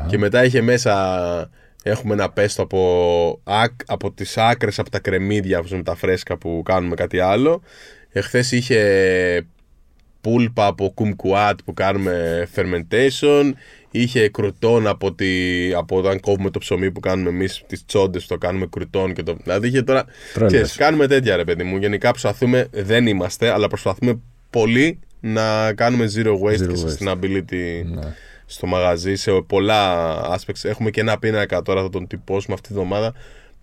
Και 0.07 0.19
μετά 0.19 0.45
είχε 0.45 0.61
μέσα, 0.61 1.51
έχουμε 1.83 2.15
ένα 2.15 2.31
πέστο 2.31 2.63
από, 2.63 3.43
από 3.87 4.13
τις 4.13 4.37
άκρες, 4.37 4.79
από 4.79 4.91
τα 4.91 4.99
κρεμμύδια, 4.99 5.65
με 5.71 5.83
τα 5.83 5.95
φρέσκα 5.95 6.37
που 6.37 6.63
κάνουμε 6.65 6.95
κάτι 6.95 7.21
άλλο. 7.21 7.63
Εχθέ 8.13 8.45
είχε 8.51 9.47
πούλπα 10.27 10.67
από 10.67 10.91
κουμκουάτ 10.95 11.59
που 11.65 11.75
κάνουμε 11.75 12.47
fermentation 12.55 13.53
είχε 13.91 14.29
κρουτόν 14.29 14.87
από, 14.87 15.13
τη, 15.13 15.27
από 15.75 15.97
όταν 15.97 16.21
κόβουμε 16.21 16.51
το 16.51 16.59
ψωμί 16.59 16.91
που 16.91 17.01
κάνουμε 17.01 17.29
εμείς, 17.29 17.63
τις 17.67 17.85
τσόντες 17.85 18.23
που 18.23 18.29
το 18.29 18.39
κάνουμε 18.39 18.67
κρουτόν. 18.71 19.15
Και 19.15 19.23
το, 19.23 19.37
δηλαδή 19.43 19.69
είχε 19.69 19.83
τώρα. 19.83 20.05
Ξέρεις, 20.47 20.77
κάνουμε 20.77 21.07
τέτοια 21.07 21.37
ρε 21.37 21.45
παιδί 21.45 21.63
μου. 21.63 21.77
Γενικά 21.77 22.11
προσπαθούμε, 22.11 22.69
δεν 22.71 23.07
είμαστε, 23.07 23.51
αλλά 23.51 23.69
προσπαθούμε 23.69 24.21
πολύ 24.51 24.99
να 25.21 25.73
κάνουμε 25.73 26.07
zero 26.17 26.33
waste 26.41 26.63
zero 26.63 26.75
και 26.75 26.81
sustainability 26.87 27.85
ναι. 27.85 28.15
στο 28.47 28.67
μαγαζί 28.67 29.15
σε 29.15 29.33
πολλά 29.47 30.17
aspects. 30.37 30.63
Έχουμε 30.63 30.91
και 30.91 31.01
ένα 31.01 31.19
πίνακα 31.19 31.63
τώρα, 31.63 31.83
θα 31.83 31.89
τον 31.89 32.07
τυπώσουμε 32.07 32.55
αυτή 32.55 32.69
τη 32.69 32.75
βδομάδα, 32.75 33.15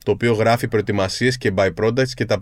το 0.05 0.11
οποίο 0.11 0.33
γράφει 0.33 0.67
προετοιμασίες 0.67 1.37
και 1.37 1.53
byproducts 1.55 2.09
και 2.13 2.25
τα 2.25 2.37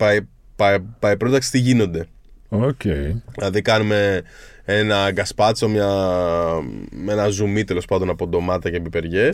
byproducts 0.99 1.45
τι 1.51 1.59
γίνονται. 1.59 2.07
Okay. 2.53 3.13
Δηλαδή 3.35 3.61
κάνουμε 3.61 4.21
ένα 4.63 5.11
γκασπάτσο 5.11 5.67
μια, 5.69 5.87
με 6.91 7.11
ένα 7.11 7.27
ζουμί 7.27 7.63
τέλος 7.63 7.85
πάντων 7.85 8.09
από 8.09 8.27
ντομάτα 8.27 8.69
και 8.69 8.79
πιπεριέ. 8.79 9.29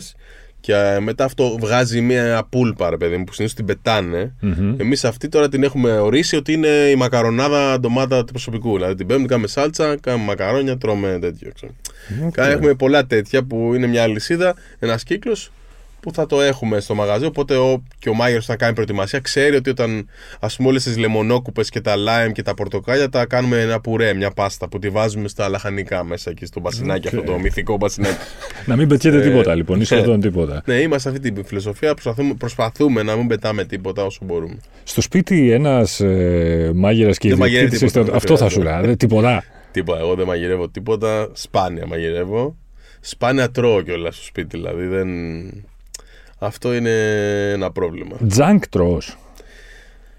Και 0.60 0.74
ε, 0.74 1.00
μετά 1.00 1.24
αυτό 1.24 1.56
βγάζει 1.60 2.00
μια 2.00 2.46
πούλπα, 2.50 2.90
ρε 2.90 2.96
παιδί 2.96 3.16
μου, 3.16 3.24
που 3.24 3.32
συνήθως 3.32 3.56
την 3.56 3.66
πετάνε. 3.66 4.34
Μμμ. 4.40 4.74
Εμείς 4.80 5.04
αυτή 5.04 5.28
τώρα 5.28 5.48
την 5.48 5.62
έχουμε 5.62 5.98
ορίσει 5.98 6.36
ότι 6.36 6.52
είναι 6.52 6.68
η 6.68 6.96
μακαρονάδα 6.96 7.80
ντομάτα 7.80 8.24
του 8.24 8.32
προσωπικού. 8.32 8.74
Δηλαδή 8.74 8.94
την 8.94 9.06
παίρνουμε, 9.06 9.28
κάνουμε 9.28 9.48
σάλτσα, 9.48 9.96
κάνουμε 10.00 10.24
μακαρόνια, 10.24 10.78
τρώμε 10.78 11.18
τέτοιο. 11.20 11.50
Ξέρω. 11.54 11.72
Οκ. 12.26 12.36
Έχουμε 12.36 12.74
πολλά 12.74 13.06
τέτοια 13.06 13.44
που 13.44 13.74
είναι 13.74 13.86
μια 13.86 14.02
αλυσίδα, 14.02 14.54
ένας 14.78 15.02
κύκλος 15.02 15.50
που 16.00 16.12
θα 16.12 16.26
το 16.26 16.40
έχουμε 16.40 16.80
στο 16.80 16.94
μαγαζί. 16.94 17.24
Οπότε 17.24 17.56
ο, 17.56 17.82
και 17.98 18.08
ο 18.08 18.14
μάγειρας 18.14 18.40
θα 18.40 18.56
κάνει 18.56 18.74
προετοιμασία 18.74 19.18
ξέρει 19.20 19.56
ότι 19.56 19.70
όταν 19.70 20.08
ας 20.40 20.56
πούμε 20.56 20.68
όλες 20.68 20.82
τις 20.82 20.96
λεμονόκουπες 20.98 21.68
και 21.70 21.80
τα 21.80 21.94
lime 21.96 22.32
και 22.32 22.42
τα 22.42 22.54
πορτοκάλια 22.54 23.08
τα 23.08 23.26
κάνουμε 23.26 23.60
ένα 23.60 23.80
πουρέ, 23.80 24.14
μια 24.14 24.30
πάστα 24.30 24.68
που 24.68 24.78
τη 24.78 24.88
βάζουμε 24.88 25.28
στα 25.28 25.48
λαχανικά 25.48 26.04
μέσα 26.04 26.30
εκεί 26.30 26.46
στο 26.46 26.60
μπασινάκι, 26.60 27.06
Οκ. 27.08 27.14
αυτό 27.14 27.32
το 27.32 27.38
μυθικό 27.38 27.76
μπασινάκι. 27.76 28.16
Να 28.66 28.76
μην 28.76 28.88
πετιέται 28.88 29.16
Ε, 29.18 29.20
τίποτα 29.20 29.54
λοιπόν, 29.54 29.80
ή 29.80 29.84
σχεδόν 29.84 30.20
τίποτα. 30.20 30.62
ναι, 30.66 30.74
είμαστε 30.74 31.08
αυτή 31.08 31.32
την 31.32 31.44
φιλοσοφία. 31.44 31.92
Προσπαθούμε, 31.94 32.34
προσπαθούμε 32.34 33.02
να 33.02 33.16
μην 33.16 33.26
πετάμε 33.26 33.64
τίποτα 33.64 34.04
όσο 34.04 34.20
μπορούμε. 34.24 34.56
Στο 34.84 35.00
σπίτι 35.00 35.50
ένας 35.52 36.00
ε, 36.00 36.70
μάγειρας 36.74 37.10
και 37.10 37.28
Δεν 37.28 37.38
μαγειρεύει 37.38 37.66
ιδιοκτήτης 37.66 37.92
τίποτα, 37.92 38.00
είστε- 38.00 38.04
δεν 38.04 38.14
Αυτό 38.14 38.36
θα 38.36 38.50
χρειάζεται. 38.50 38.60
σου 38.68 38.74
λέω. 38.76 38.86
δεν- 38.86 38.96
Τίποτα. 38.96 39.44
Τίποτα. 39.70 39.98
Εγώ 39.98 40.14
δεν 40.14 40.26
μαγειρεύω 40.26 40.68
τίποτα. 40.68 41.28
Σπάνια 41.32 41.86
μαγειρεύω. 41.86 42.56
Σπάνια 43.00 43.50
τρώω 43.50 43.82
κιόλας 43.82 44.14
στο 44.14 44.24
σπίτι. 44.24 44.56
Δηλαδή 44.56 44.86
δεν. 44.86 45.08
Αυτό 46.38 46.74
είναι 46.74 46.90
ένα 47.52 47.70
πρόβλημα. 47.70 48.16
Τζανκ 48.28 48.68
τρως. 48.68 49.18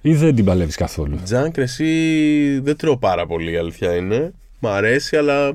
Ή 0.01 0.13
δεν 0.15 0.35
την 0.35 0.45
παλεύεις 0.45 0.75
καθόλου. 0.75 1.19
Τζάνκ, 1.23 1.57
εσύ 1.57 2.59
δεν 2.63 2.77
τρώω 2.77 2.97
πάρα 2.97 3.25
πολύ, 3.25 3.51
η 3.51 3.57
αλήθεια 3.57 3.95
είναι. 3.95 4.33
Μ' 4.59 4.67
αρέσει, 4.67 5.17
αλλά 5.17 5.53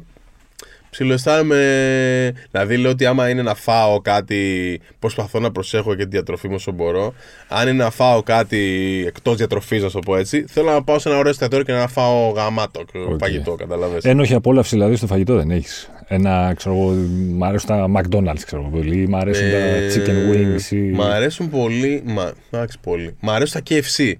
ψιλοαισθάνομαι. 0.90 2.32
Δηλαδή, 2.50 2.76
λέω 2.76 2.90
ότι 2.90 3.06
άμα 3.06 3.28
είναι 3.28 3.42
να 3.42 3.54
φάω 3.54 4.00
κάτι. 4.00 4.80
Προσπαθώ 4.98 5.40
να 5.40 5.50
προσέχω 5.50 5.94
και 5.94 6.02
τη 6.02 6.08
διατροφή 6.08 6.48
μου 6.48 6.54
όσο 6.54 6.72
μπορώ. 6.72 7.14
Αν 7.48 7.68
είναι 7.68 7.82
να 7.84 7.90
φάω 7.90 8.22
κάτι 8.22 8.58
εκτός 9.06 9.36
διατροφής, 9.36 9.82
να 9.82 9.90
το 9.90 9.98
πω 9.98 10.16
έτσι, 10.16 10.44
θέλω 10.48 10.70
να 10.70 10.82
πάω 10.82 10.98
σε 10.98 11.08
ένα 11.08 11.18
ωραίο 11.18 11.30
εστιατόριο 11.30 11.64
και 11.64 11.72
να 11.72 11.88
φάω 11.88 12.28
γαμάτο 12.30 12.84
Οκ. 13.08 13.18
φαγητό, 13.18 13.54
κατάλαβες. 13.54 14.04
Ένοχη 14.04 14.34
απόλαυση 14.34 14.74
δηλαδή 14.76 14.96
στο 14.96 15.06
φαγητό 15.06 15.36
δεν 15.36 15.50
έχεις. 15.50 15.90
Ένα, 16.08 16.52
ξέρω 16.56 16.74
εγώ, 16.74 16.90
μ' 17.36 17.44
αρέσουν 17.44 17.68
τα 17.68 17.86
McDonald's, 17.96 18.40
ξέρω 18.44 18.62
εγώ 18.62 18.70
πολύ. 18.76 19.08
Μ' 19.08 19.16
αρέσουν 19.16 19.50
τα 19.50 19.56
Ε, 19.56 19.88
chicken 19.94 20.34
wings. 20.34 20.70
Ή... 20.70 20.76
Μ' 20.76 21.00
αρέσουν 21.02 21.50
πολύ. 21.50 22.02
Μα, 22.04 22.32
εντάξει, 22.50 22.78
πολύ. 22.82 23.16
Μ' 23.20 23.30
αρέσουν 23.30 23.62
τα 23.64 23.74
KFC. 23.74 24.12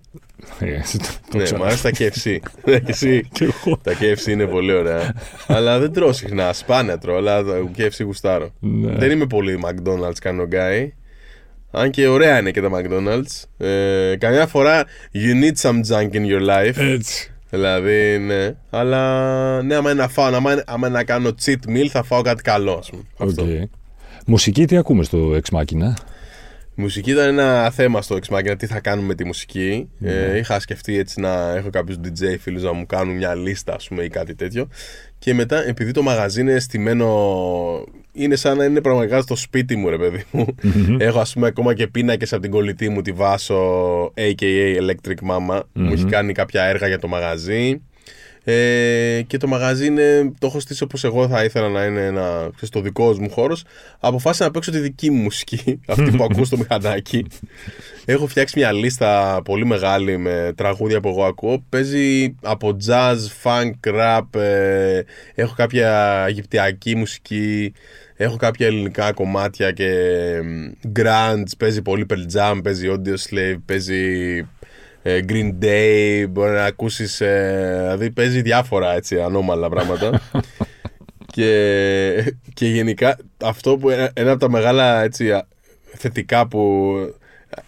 Ε, 0.61 0.67
το- 0.93 0.99
το 1.31 1.37
ναι, 1.39 1.43
ξέρω. 1.43 1.59
μ' 1.61 1.65
αρέσουν 1.65 1.83
τα 1.83 1.91
KFC. 1.99 2.37
Ναι, 2.65 2.79
και 2.79 2.91
εσύ. 2.93 3.29
Κι 3.33 3.43
εγώ. 3.45 3.79
Τα 3.83 3.93
KFC 3.93 4.27
είναι 4.29 4.47
πολύ 4.47 4.73
ωραία. 4.73 5.15
αλλά 5.47 5.79
δεν 5.79 5.93
τρώω 5.93 6.13
συχνά. 6.13 6.53
Σπάνια 6.53 6.99
τρώω, 6.99 7.17
αλλά 7.17 7.45
τα 7.45 7.71
KFC 7.79 8.01
γουστάρω. 8.05 8.51
Ναι. 8.61 8.93
Δεν 8.93 9.11
είμαι 9.11 9.27
πολύ 9.27 9.59
McDonald's 9.65 10.19
κάνω 10.21 10.49
guy. 10.53 10.89
Αν 11.71 11.91
και 11.91 12.07
ωραία 12.07 12.39
είναι 12.39 12.51
και 12.51 12.61
τα 12.61 12.69
McDonald's. 12.73 13.65
Ε, 13.67 14.17
καμιά 14.19 14.47
φορά 14.47 14.85
you 15.13 15.43
need 15.45 15.71
some 15.71 15.81
junk 15.91 16.11
in 16.13 16.23
your 16.27 16.49
life. 16.49 16.77
Έτσι. 16.77 17.34
Δηλαδή, 17.55 18.19
ναι. 18.19 18.55
Αλλά 18.71 19.63
ναι, 19.63 19.75
άμα 19.75 19.91
είναι 19.91 20.01
να 20.03 20.09
φάω, 20.09 20.35
άμα 20.35 20.53
είναι, 20.53 20.63
άμα 20.67 20.87
είναι 20.89 20.97
να 20.97 21.05
κάνω 21.05 21.35
cheat 21.45 21.69
meal, 21.69 21.87
θα 21.87 22.03
φάω 22.03 22.23
κάτι 22.23 22.43
καλό, 22.43 22.73
ας 22.73 22.91
πούμε. 22.91 23.03
Αυτό. 23.19 23.43
Οκ. 23.43 23.49
Μουσική 24.27 24.67
τι 24.67 24.77
ακούμε 24.77 25.05
στο 25.05 25.31
Ex 25.33 25.59
Machina; 25.59 25.95
Η 26.75 26.83
μουσική 26.83 27.11
ήταν 27.11 27.39
ένα 27.39 27.71
θέμα 27.71 28.03
στο 28.03 28.19
Ex 28.23 28.37
Machina, 28.37 28.55
τι 28.59 28.67
θα 28.67 28.81
κάνουμε 28.81 29.07
με 29.07 29.15
τη 29.15 29.25
μουσική. 29.25 29.89
Ναι. 29.99 30.11
Ε, 30.11 30.39
είχα 30.39 30.61
σκεφτεί 30.61 30.99
έτσι 30.99 31.21
να 31.21 31.55
έχω 31.57 31.71
κάποιους 31.71 31.97
DJ 32.05 32.37
φίλους 32.41 32.63
να 32.63 32.73
μου 32.73 32.87
κάνουν 32.87 33.17
μια 33.17 33.35
λίστα, 33.35 33.75
ας 33.75 33.89
πούμε, 33.89 34.03
ή 34.03 34.09
κάτι 34.09 34.35
τέτοιο. 34.35 34.69
Και 35.25 35.35
μετά, 35.35 35.69
επειδή 35.69 35.91
το 35.91 36.03
μαγαζί 36.03 36.41
είναι 36.41 36.59
στημένο, 36.59 37.09
είναι 38.13 38.37
σαν 38.37 38.57
να 38.57 38.65
είναι 38.65 38.81
πραγματικά 38.81 39.21
στο 39.21 39.37
σπίτι 39.37 39.77
μου, 39.77 39.89
ρε 39.89 39.99
παιδί 39.99 40.25
μου. 40.31 40.47
έχω, 40.99 41.19
ας 41.19 41.33
πούμε, 41.33 41.47
ακόμα 41.47 41.75
και 41.75 41.87
πίνακες 41.87 42.33
από 42.33 42.43
την 42.43 42.51
κολλητή 42.51 42.89
μου, 42.89 43.03
τη 43.03 43.13
Βάσο, 43.13 43.57
a.k.a. 44.05 44.81
Electric 44.81 45.31
Mama. 45.31 45.61
Μου 45.73 45.93
έχει 45.93 46.05
κάνει 46.05 46.33
κάποια 46.33 46.63
έργα 46.63 46.87
για 46.87 46.99
το 46.99 47.09
μαγαζί. 47.09 47.83
Ε, 48.47 49.23
και 49.27 49.37
το 49.37 49.47
μαγαζί 49.47 49.87
είναι, 49.87 50.33
το 50.39 50.47
έχω 50.47 50.61
στήσει 50.61 50.83
όπως 50.83 51.05
εγώ 51.05 51.29
θα 51.29 51.45
ήθελα 51.45 51.69
να 51.69 51.85
είναι 51.85 52.01
ένα, 52.07 52.51
ξέρεις, 52.55 52.71
το 52.71 52.81
δικός 52.81 53.19
μου 53.19 53.31
χώρος. 53.31 53.65
Αποφάσισα 54.01 54.45
να 54.45 54.51
παίξω 54.51 54.71
τη 54.71 54.79
δική 54.79 55.11
μου 55.11 55.23
μουσική, 55.23 55.81
αυτή 55.89 56.11
που 56.11 56.25
ακούω 56.25 56.45
στο 56.45 56.57
μηχανάκι. 56.57 57.27
Έχω 58.05 58.27
φτιάξει 58.27 58.59
μια 58.59 58.73
λίστα 58.73 59.41
πολύ 59.45 59.67
μεγάλη 59.67 60.17
με 60.17 60.53
τραγούδια 60.57 61.01
που 61.01 61.09
εγώ 61.09 61.25
ακούω. 61.25 61.65
Παίζει 61.69 62.37
από 62.43 62.77
jazz, 62.87 63.17
funk, 63.43 63.95
rap, 63.95 64.41
ε, 64.41 65.03
έχω 65.35 65.55
κάποια 65.57 66.25
αιγυπτιακή 66.29 66.97
μουσική, 66.97 67.73
έχω 68.17 68.37
κάποια 68.37 68.67
ελληνικά 68.67 69.13
κομμάτια 69.13 69.73
και 69.73 69.89
εμ, 70.35 70.73
grunge, 70.97 71.57
παίζει 71.59 71.83
πολύ 71.83 72.07
Pearl 72.11 72.37
Jam, 72.39 72.61
παίζει 72.63 72.89
Audio 72.91 73.15
Slave, 73.29 73.57
παίζει 73.67 74.39
ε, 74.39 74.47
Green 75.05 75.55
Day, 75.65 76.27
μπορεί 76.29 76.53
να 76.53 76.65
ακούσεις, 76.65 77.21
ε, 77.21 77.79
δηλαδή 77.81 78.11
παίζει 78.11 78.43
διάφορα 78.43 78.95
έτσι 78.95 79.21
ανώμαλα 79.21 79.69
πράγματα. 79.69 80.21
και, 81.35 82.35
και 82.55 82.67
γενικά 82.67 83.17
αυτό 83.45 83.77
που 83.77 83.91
ένα, 83.91 84.11
ένα 84.15 84.31
από 84.31 84.41
τα 84.41 84.51
μεγάλα 84.51 85.03
έτσι, 85.03 85.33
α, 85.33 85.47
θετικά 85.97 86.47
που 86.47 86.93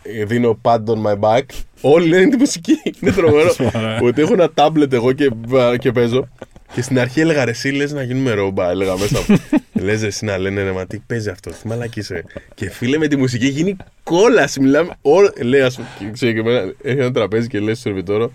ε, 0.03 0.25
δίνω 0.25 0.61
pad 0.63 0.85
on 0.85 1.03
my 1.03 1.19
back, 1.21 1.43
όλοι 1.81 2.09
λένε 2.09 2.31
τη 2.31 2.37
μουσική. 2.37 2.81
Είναι 3.01 3.13
τρομερό. 3.13 3.53
Σοβαρά. 3.59 3.99
ότι 4.03 4.21
έχω 4.21 4.33
ένα 4.33 4.51
tablet 4.55 4.93
εγώ 4.93 5.13
και, 5.13 5.31
και 5.79 5.93
παίζω. 5.93 6.29
Και 6.75 6.83
στην 6.83 6.99
αρχή 6.99 7.21
έλεγα 7.21 7.45
ρε 7.45 7.51
εσύ 7.51 7.71
λες 7.71 7.93
να 7.93 8.03
γίνουμε 8.03 8.33
ρόμπα, 8.33 8.71
έλεγα 8.71 8.97
μέσα 8.99 9.25
μου. 9.29 9.37
λες 9.85 10.01
ρε 10.01 10.07
εσύ 10.07 10.25
να 10.25 10.39
λένε 10.39 10.63
ρε 10.63 10.73
μα 10.73 10.87
τι 10.87 10.99
παίζει 11.07 11.29
αυτό, 11.31 11.51
τι 11.51 11.67
μαλακή 11.69 11.99
είσαι. 11.99 12.25
Και 12.55 12.71
φίλε 12.71 12.99
με 12.99 13.09
τη 13.09 13.17
μουσική 13.17 13.45
έχει 13.45 13.53
γίνει 13.53 13.77
κόλαση, 14.03 14.61
μιλάμε 14.61 14.93
όλο. 15.03 15.33
Λέει 15.43 15.61
ας 15.61 15.75
πούμε, 15.77 15.89
και 15.99 16.11
ξέρω 16.13 16.33
και 16.33 16.39
εμένα, 16.39 16.73
έχει 16.83 16.99
ένα 16.99 17.13
τραπέζι 17.13 17.47
και 17.49 17.59
λέει 17.59 17.75
στο 17.75 17.83
σερβιτόρο, 17.83 18.33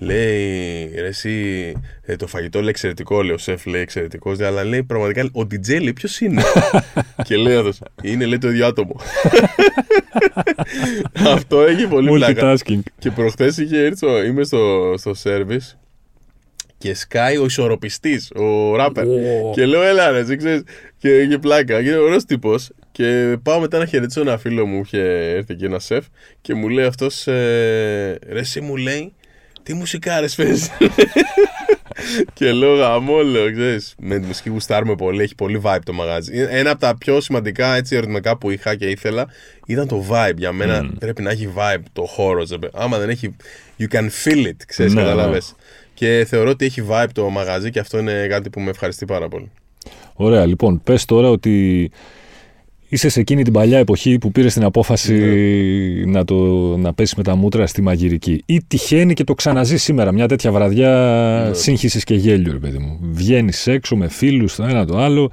Λέει 0.00 0.90
ρε 0.94 1.06
εσύ 1.06 1.32
ε, 2.02 2.16
το 2.16 2.26
φαγητό 2.26 2.60
λέει 2.60 2.68
εξαιρετικό, 2.68 3.22
λέει 3.22 3.34
ο 3.34 3.38
σεφ 3.38 3.66
λέει 3.66 3.80
εξαιρετικός, 3.80 4.40
αλλά 4.40 4.64
λέει 4.64 4.82
πραγματικά 4.82 5.22
ο 5.32 5.40
DJ 5.40 5.68
λέει 5.80 5.92
ποιος 5.92 6.20
είναι; 6.20 6.42
και 7.26 7.36
λέει 7.36 7.56
αυτός, 7.56 7.78
είναι 8.02 8.26
λέει 8.26 8.38
το 8.38 8.48
ίδιο 8.48 8.66
άτομο. 8.66 9.00
Αυτό 11.34 11.60
έχει 11.60 11.86
πολύ 11.86 12.10
πλάκα. 12.10 12.54
Multitasking. 12.56 12.78
Και 12.98 13.10
προχθές 13.10 13.56
είχε 13.56 13.78
έρθει, 13.84 14.06
ο- 14.06 14.22
είμαι 14.24 14.44
στο, 14.44 14.94
στο 14.96 15.12
service 15.22 15.76
και 16.78 16.94
σκάει 16.94 17.36
ο 17.36 17.44
ισορροπιστής, 17.44 18.30
ο 18.34 18.76
ράπερ. 18.76 19.06
Ω. 19.06 19.52
Και 19.54 19.66
λέω, 19.66 19.82
έλα 19.82 20.10
ρε, 20.10 20.18
εσύ 20.18 20.36
ξέρεις, 20.36 20.62
και 20.98 21.18
είχε 21.18 21.38
πλάκα. 21.38 21.82
Και 21.82 21.88
είναι 21.88 21.96
ωραίος 21.96 22.24
τύπος. 22.24 22.70
Και 22.92 23.36
πάω 23.42 23.60
μετά 23.60 23.78
να 23.78 23.86
χαιρετήσω 23.86 24.20
ένα 24.20 24.38
φίλο 24.38 24.66
μου, 24.66 24.80
είχε 24.80 25.00
έρθει 25.36 25.52
εκεί 25.52 25.64
ένα 25.64 25.78
σεφ 25.78 26.04
και 26.40 26.54
μου 26.54 26.68
λέει 26.68 26.84
αυτός, 26.84 27.26
ε, 27.26 28.18
ρε 28.28 28.38
εσύ 28.38 28.60
μου 28.60 28.76
λέει, 28.76 29.12
τι 29.62 29.74
μουσικάρες 29.74 30.34
παίζεις. 30.34 30.70
και 32.34 32.52
λέω 32.52 32.74
γαμό, 32.74 33.22
λέω, 33.22 33.52
ξέρεις, 33.52 33.94
με 33.98 34.18
τη 34.18 34.26
μουσική 34.26 34.48
γουστάρουμε 34.48 34.94
πολύ, 34.94 35.22
έχει 35.22 35.34
πολύ 35.34 35.60
vibe 35.64 35.78
το 35.84 35.92
μαγάζι. 35.92 36.46
Ένα 36.50 36.70
από 36.70 36.80
τα 36.80 36.96
πιο 36.98 37.20
σημαντικά 37.20 37.74
έτσι 37.74 37.96
ερωτηματικά 37.96 38.36
που 38.36 38.50
είχα 38.50 38.74
και 38.74 38.86
ήθελα 38.86 39.26
ήταν 39.66 39.88
το 39.88 40.06
vibe. 40.10 40.36
Για 40.36 40.52
μένα 40.52 40.90
πρέπει 40.98 41.22
να 41.22 41.30
έχει 41.30 41.52
vibe 41.56 41.82
το 41.92 42.02
χώρο. 42.02 42.42
Άμα 42.72 42.98
δεν 42.98 43.08
έχει, 43.08 43.36
you 43.78 43.94
can 43.94 44.08
feel 44.24 44.46
it, 44.46 44.56
ξέρεις, 44.66 44.94
Ναι, 44.94 45.02
ναι. 45.14 45.38
Καταλάβες. 45.98 46.24
Και 46.24 46.24
θεωρώ 46.28 46.50
ότι 46.50 46.64
έχει 46.64 46.82
vibe 46.90 47.08
το 47.12 47.28
μαγαζί 47.28 47.70
και 47.70 47.78
αυτό 47.78 47.98
είναι 47.98 48.26
κάτι 48.28 48.50
που 48.50 48.60
με 48.60 48.70
ευχαριστεί 48.70 49.04
πάρα 49.04 49.28
πολύ. 49.28 49.50
Ωραία, 50.14 50.46
λοιπόν, 50.46 50.80
πες 50.84 51.04
τώρα 51.04 51.30
ότι 51.30 51.90
είσαι 52.88 53.08
σε 53.08 53.20
εκείνη 53.20 53.42
την 53.42 53.52
παλιά 53.52 53.78
εποχή 53.78 54.18
που 54.18 54.32
πήρες 54.32 54.52
την 54.54 54.64
απόφαση 54.64 55.12
Ναι. 55.14 56.10
να, 56.12 56.24
το, 56.24 56.34
να 56.76 56.92
πέσεις 56.94 57.14
με 57.14 57.22
τα 57.22 57.36
μούτρα 57.36 57.66
στη 57.66 57.82
μαγειρική. 57.82 58.42
Ή 58.46 58.60
τυχαίνει 58.66 59.14
και 59.14 59.24
το 59.24 59.34
ξαναζείς 59.34 59.82
σήμερα, 59.82 60.12
μια 60.12 60.28
τέτοια 60.28 60.52
βραδιά 60.52 60.90
Ναι. 61.48 61.54
σύγχυσης 61.54 62.04
και 62.04 62.14
γέλιου, 62.14 62.52
ρε 62.52 62.58
παιδί 62.58 62.78
μου. 62.78 62.98
Βγαίνεις 63.02 63.66
έξω 63.66 63.96
με 63.96 64.08
φίλους, 64.08 64.54
το 64.54 64.62
ένα 64.64 64.84
το 64.86 64.98
άλλο, 64.98 65.30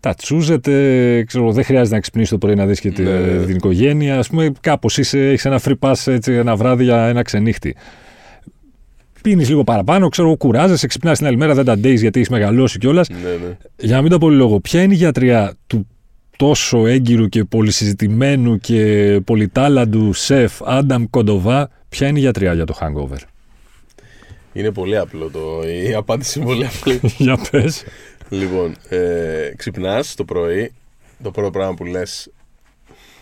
τα 0.00 0.14
τσούζετε, 0.14 1.22
ξέρω, 1.26 1.52
δεν 1.52 1.64
χρειάζεται 1.64 1.94
να 1.94 2.00
ξυπνήσεις 2.00 2.30
το 2.30 2.38
πρωί 2.38 2.54
να 2.54 2.66
δεις 2.66 2.80
και 2.80 2.90
τη- 2.90 3.02
Ναι. 3.02 3.44
την 3.46 3.54
οικογένεια. 3.56 4.18
Ας 4.18 4.28
πούμε, 4.28 4.52
κάπως 4.60 4.98
είσαι, 4.98 5.18
έχεις 5.28 5.44
ένα 5.44 5.60
free 5.64 5.78
pass 5.80 6.06
έτσι, 6.12 6.32
ένα 6.32 6.56
βράδυ 6.56 6.84
για 6.84 7.06
ένα 7.06 7.22
ξενύχτη. 7.22 7.74
Πίνεις 9.28 9.48
λίγο 9.48 9.64
παραπάνω, 9.64 10.08
ξέρω, 10.08 10.36
κουράζεσαι, 10.36 10.86
ξυπνάς 10.86 11.18
την 11.18 11.26
άλλη 11.26 11.36
μέρα, 11.36 11.54
δεν 11.54 11.64
τα 11.64 11.78
ντέεις 11.78 12.00
γιατί 12.00 12.18
έχεις 12.18 12.30
μεγαλώσει 12.30 12.78
κιόλας. 12.78 13.08
Ναι, 13.08 13.16
ναι. 13.16 13.56
Για 13.76 13.96
να 13.96 14.02
μην 14.02 14.10
τα 14.10 14.18
πολυλογώ, 14.18 14.60
ποια 14.60 14.82
είναι 14.82 14.94
η 14.94 14.96
γιατριά 14.96 15.54
του 15.66 15.86
τόσο 16.36 16.86
έγκυρου 16.86 17.28
και 17.28 17.44
πολυσυζητημένου 17.44 18.58
και 18.58 19.20
πολυτάλαντου 19.24 20.12
σεφ 20.12 20.62
Άνταμ 20.64 21.04
Κοντοβά, 21.10 21.70
ποια 21.88 22.06
είναι 22.06 22.18
η 22.18 22.20
γιατριά 22.20 22.54
για 22.54 22.64
το 22.64 22.78
hangover; 22.80 23.18
Είναι 24.52 24.72
πολύ 24.72 24.98
απλό 24.98 25.30
το. 25.30 25.68
Η 25.88 25.94
απάντηση 25.94 26.38
είναι 26.38 26.48
πολύ 26.48 26.66
απλή. 26.66 27.00
για 27.24 27.38
πες. 27.50 27.84
λοιπόν, 28.28 28.76
ε, 28.88 29.52
ξυπνάς 29.56 30.14
το 30.14 30.24
πρωί. 30.24 30.72
Το 31.22 31.30
πρώτο 31.30 31.50
πράγμα 31.50 31.74
που 31.74 31.84
λες. 31.84 32.30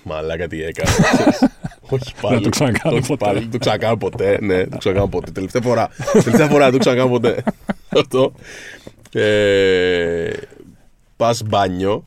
Μαλάκα 0.07 0.47
τι 0.49 0.63
έκανα. 0.63 0.91
ξέρεις. 0.91 1.49
Όχι 1.91 2.15
πάλι. 2.21 2.41
το 2.41 2.49
ξανακάνω 2.49 2.97
όχι 2.97 3.07
ποτέ. 3.07 3.25
Πάλι, 3.25 3.39
δεν 3.39 3.51
το 3.51 3.59
ξανακάνω 3.59 3.97
ποτέ. 3.97 4.39
Ναι, 4.41 4.55
δεν 4.55 4.71
το 4.71 4.79
ξανακάνω 4.79 5.09
ποτέ. 5.09 5.31
Τελευταία 5.31 5.63
φορά. 5.63 5.89
Τελευταία 6.13 6.49
φορά 6.49 6.65
δεν 6.65 6.73
το 6.73 6.79
ξανακάνω 6.79 7.09
ποτέ. 7.11 7.43
Αυτό. 8.01 8.33
Ε, 9.13 10.31
Πας 11.17 11.43
μπάνιο. 11.43 12.07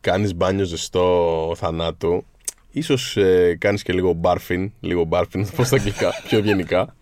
κάνεις 0.00 0.34
μπάνιο 0.34 0.64
ζεστό 0.64 1.54
θανάτου, 1.56 2.24
ίσως 2.70 3.16
ε, 3.16 3.56
κάνεις 3.60 3.82
και 3.82 3.92
λίγο 3.92 4.12
μπάρφιν, 4.12 4.72
λίγο 4.80 5.04
μπάρφιν, 5.04 5.46
θα 5.46 5.52
πω 5.56 5.64
στα 5.64 5.76
αγγλικά, 5.76 6.12
πιο 6.28 6.38
ευγενικά, 6.38 6.96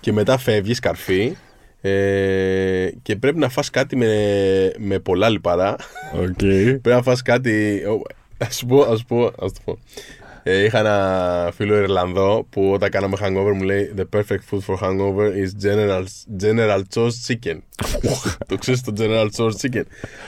και 0.00 0.12
μετά 0.12 0.38
φεύγεις 0.38 0.78
καρφί 0.78 1.36
ε, 1.80 2.88
και 3.02 3.16
πρέπει 3.16 3.38
να 3.38 3.48
φας 3.48 3.70
κάτι 3.70 3.96
με, 3.96 4.72
με 4.78 4.98
πολλά 4.98 5.28
λιπαρά. 5.28 5.76
Okay. 6.14 6.64
πρέπει 6.64 6.88
να 6.88 7.02
φας 7.02 7.22
κάτι... 7.22 7.82
Ας 8.38 8.64
πω, 8.66 8.80
ας 8.80 9.04
πω, 9.04 9.24
ας 9.24 9.52
το 9.52 9.60
πω. 9.64 9.78
Ε, 10.48 10.64
είχα 10.64 10.78
ένα 10.78 11.50
φίλο 11.54 11.76
Ιρλανδό 11.76 12.46
που 12.50 12.72
όταν 12.72 12.90
κάναμε 12.90 13.16
hangover 13.20 13.52
μου 13.54 13.62
λέει 13.62 13.94
The 13.96 14.04
perfect 14.16 14.40
food 14.50 14.60
for 14.66 14.76
hangover 14.80 15.32
is 15.32 15.68
General, 15.68 16.04
general 16.42 16.82
Choice 16.94 17.26
Chicken. 17.26 17.58
το 18.48 18.58
ξέρεις 18.58 18.80
το 18.80 18.92
General 18.98 19.28
Choice 19.36 19.54
Chicken; 19.60 19.82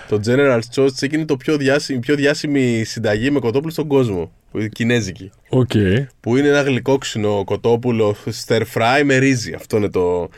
Το 0.08 0.20
General 0.26 0.60
Choice 0.74 0.90
Chicken 1.00 1.12
είναι 1.12 1.24
το 1.24 1.36
πιο 1.36 1.56
διάσημη, 1.56 1.98
πιο 1.98 2.14
διάσημη 2.14 2.84
συνταγή 2.84 3.30
με 3.30 3.38
κοτόπουλο 3.40 3.72
στον 3.72 3.86
κόσμο. 3.86 4.32
Που 4.50 4.58
είναι 4.58 4.68
κινέζικη. 4.68 5.30
Okay. 5.50 6.06
Που 6.20 6.36
είναι 6.36 6.48
ένα 6.48 6.62
γλυκόξινο 6.62 7.44
κοτόπουλο 7.44 8.16
stir 8.46 8.62
fry 8.74 9.02
με 9.04 9.16
ρύζι. 9.16 9.52
Αυτό 9.52 9.76
είναι 9.76 9.88
το. 9.90 10.28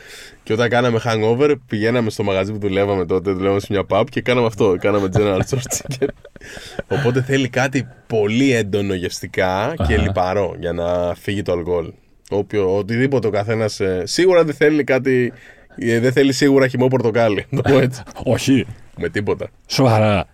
Και 0.43 0.53
όταν 0.53 0.69
κάναμε 0.69 0.99
hangover, 1.05 1.55
πηγαίναμε 1.67 2.09
στο 2.09 2.23
μαγαζί 2.23 2.51
που 2.51 2.57
δουλεύαμε 2.59 3.05
τότε, 3.05 3.31
δουλεύαμε 3.31 3.59
σε 3.59 3.67
μια 3.69 3.83
pub 3.89 4.03
και 4.09 4.21
κάναμε 4.21 4.47
αυτό. 4.47 4.75
Κάναμε 4.79 5.09
General 5.17 5.39
Choice 5.49 5.77
Chicken. 5.77 6.07
Οπότε 6.87 7.21
θέλει 7.21 7.49
κάτι 7.49 7.87
πολύ 8.07 8.51
έντονο 8.53 8.93
γευστικά 8.93 9.73
και 9.87 9.97
λιπαρό 9.97 10.55
για 10.59 10.71
να 10.73 11.13
φύγει 11.15 11.41
το 11.41 11.51
αλκοόλ. 11.51 11.91
Όποιο, 12.29 12.77
οτιδήποτε 12.77 13.27
ο 13.27 13.29
καθένας. 13.29 13.79
Ε, 13.79 14.01
σίγουρα 14.05 14.43
δεν 14.43 14.55
θέλει 14.55 14.83
κάτι. 14.83 15.33
ε, 15.75 15.99
Δεν 15.99 16.11
θέλει 16.11 16.33
σίγουρα 16.33 16.67
χυμό 16.67 16.87
πορτοκάλι. 16.87 17.45
Να 17.49 17.61
το 17.61 17.71
πω 17.71 17.79
έτσι. 17.79 18.01
Όχι. 18.23 18.65
Με 18.97 19.09
τίποτα. 19.09 19.49
Σοβαρά. 19.67 20.27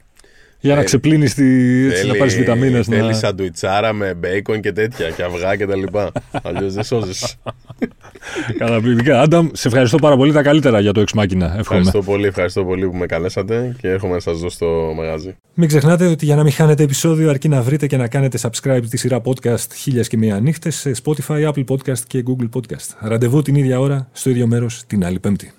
Για 0.60 0.76
να 0.76 0.84
ξεπλύνεις 0.84 1.34
τη. 1.34 1.46
έτσι, 1.86 2.08
να 2.08 2.16
πάρει 2.16 2.36
βιταμίνες. 2.36 2.88
Θέλει 2.88 3.08
Να... 3.08 3.14
σαντουιτσάρα 3.14 3.94
με 3.94 4.14
μπέικον 4.14 4.62
και 4.62 4.72
τέτοια 4.72 5.10
και 5.10 5.24
αυγά 5.24 5.56
και 5.56 5.66
τα 5.66 5.76
λοιπά. 5.76 6.12
Αλλιώς 6.44 6.74
δεν 6.74 6.84
σώζεις. 6.84 7.36
Καταπληκτικά. 8.58 9.22
Άνταμ, 9.22 9.48
σε 9.54 9.68
ευχαριστώ 9.68 9.98
πάρα 9.98 10.16
πολύ. 10.16 10.34
Τα 10.34 10.42
καλύτερα 10.42 10.80
για 10.80 10.92
το 10.92 11.00
εξμάκινα. 11.00 11.46
Εύχομαι. 11.46 11.60
Ευχαριστώ 11.60 12.02
πολύ, 12.02 12.28
ευχαριστώ 12.28 12.66
πολύ 12.66 12.90
που 12.90 12.96
με 12.96 13.06
καλέσατε 13.06 13.76
και 13.82 13.88
έρχομαι 13.88 14.14
να 14.14 14.20
σας 14.20 14.40
δω 14.40 14.50
στο 14.50 14.94
μαγαζί. 14.96 15.36
Μην 15.54 15.68
ξεχνάτε 15.68 16.06
ότι 16.08 16.26
για 16.26 16.36
να 16.36 16.44
μην 16.44 16.52
χάνετε 16.52 16.84
επεισόδιο, 16.84 17.30
αρκεί 17.30 17.48
να 17.48 17.62
βρείτε 17.62 17.88
και 17.88 17.98
να 17.98 18.08
κάνετε 18.08 18.40
subscribe 18.42 18.84
τη 18.90 18.98
σειρά 18.98 19.22
podcast 19.26 19.72
χίλια 19.76 20.02
και 20.02 20.18
μία 20.18 20.40
νύχτες 20.40 20.76
σε 20.76 20.92
Spotify, 21.04 21.52
Apple 21.52 21.64
Podcast 21.68 22.00
και 22.08 22.24
Google 22.28 22.50
Podcast. 22.54 22.96
Ραντεβού 23.00 23.42
την 23.42 23.56
ίδια 23.56 23.80
ώρα, 23.80 24.08
στο 24.12 24.30
ίδιο 24.30 24.48
μέρος 24.48 24.84
την 24.88 25.06
άλλη 25.06 25.20
Πέμπτη. 25.20 25.52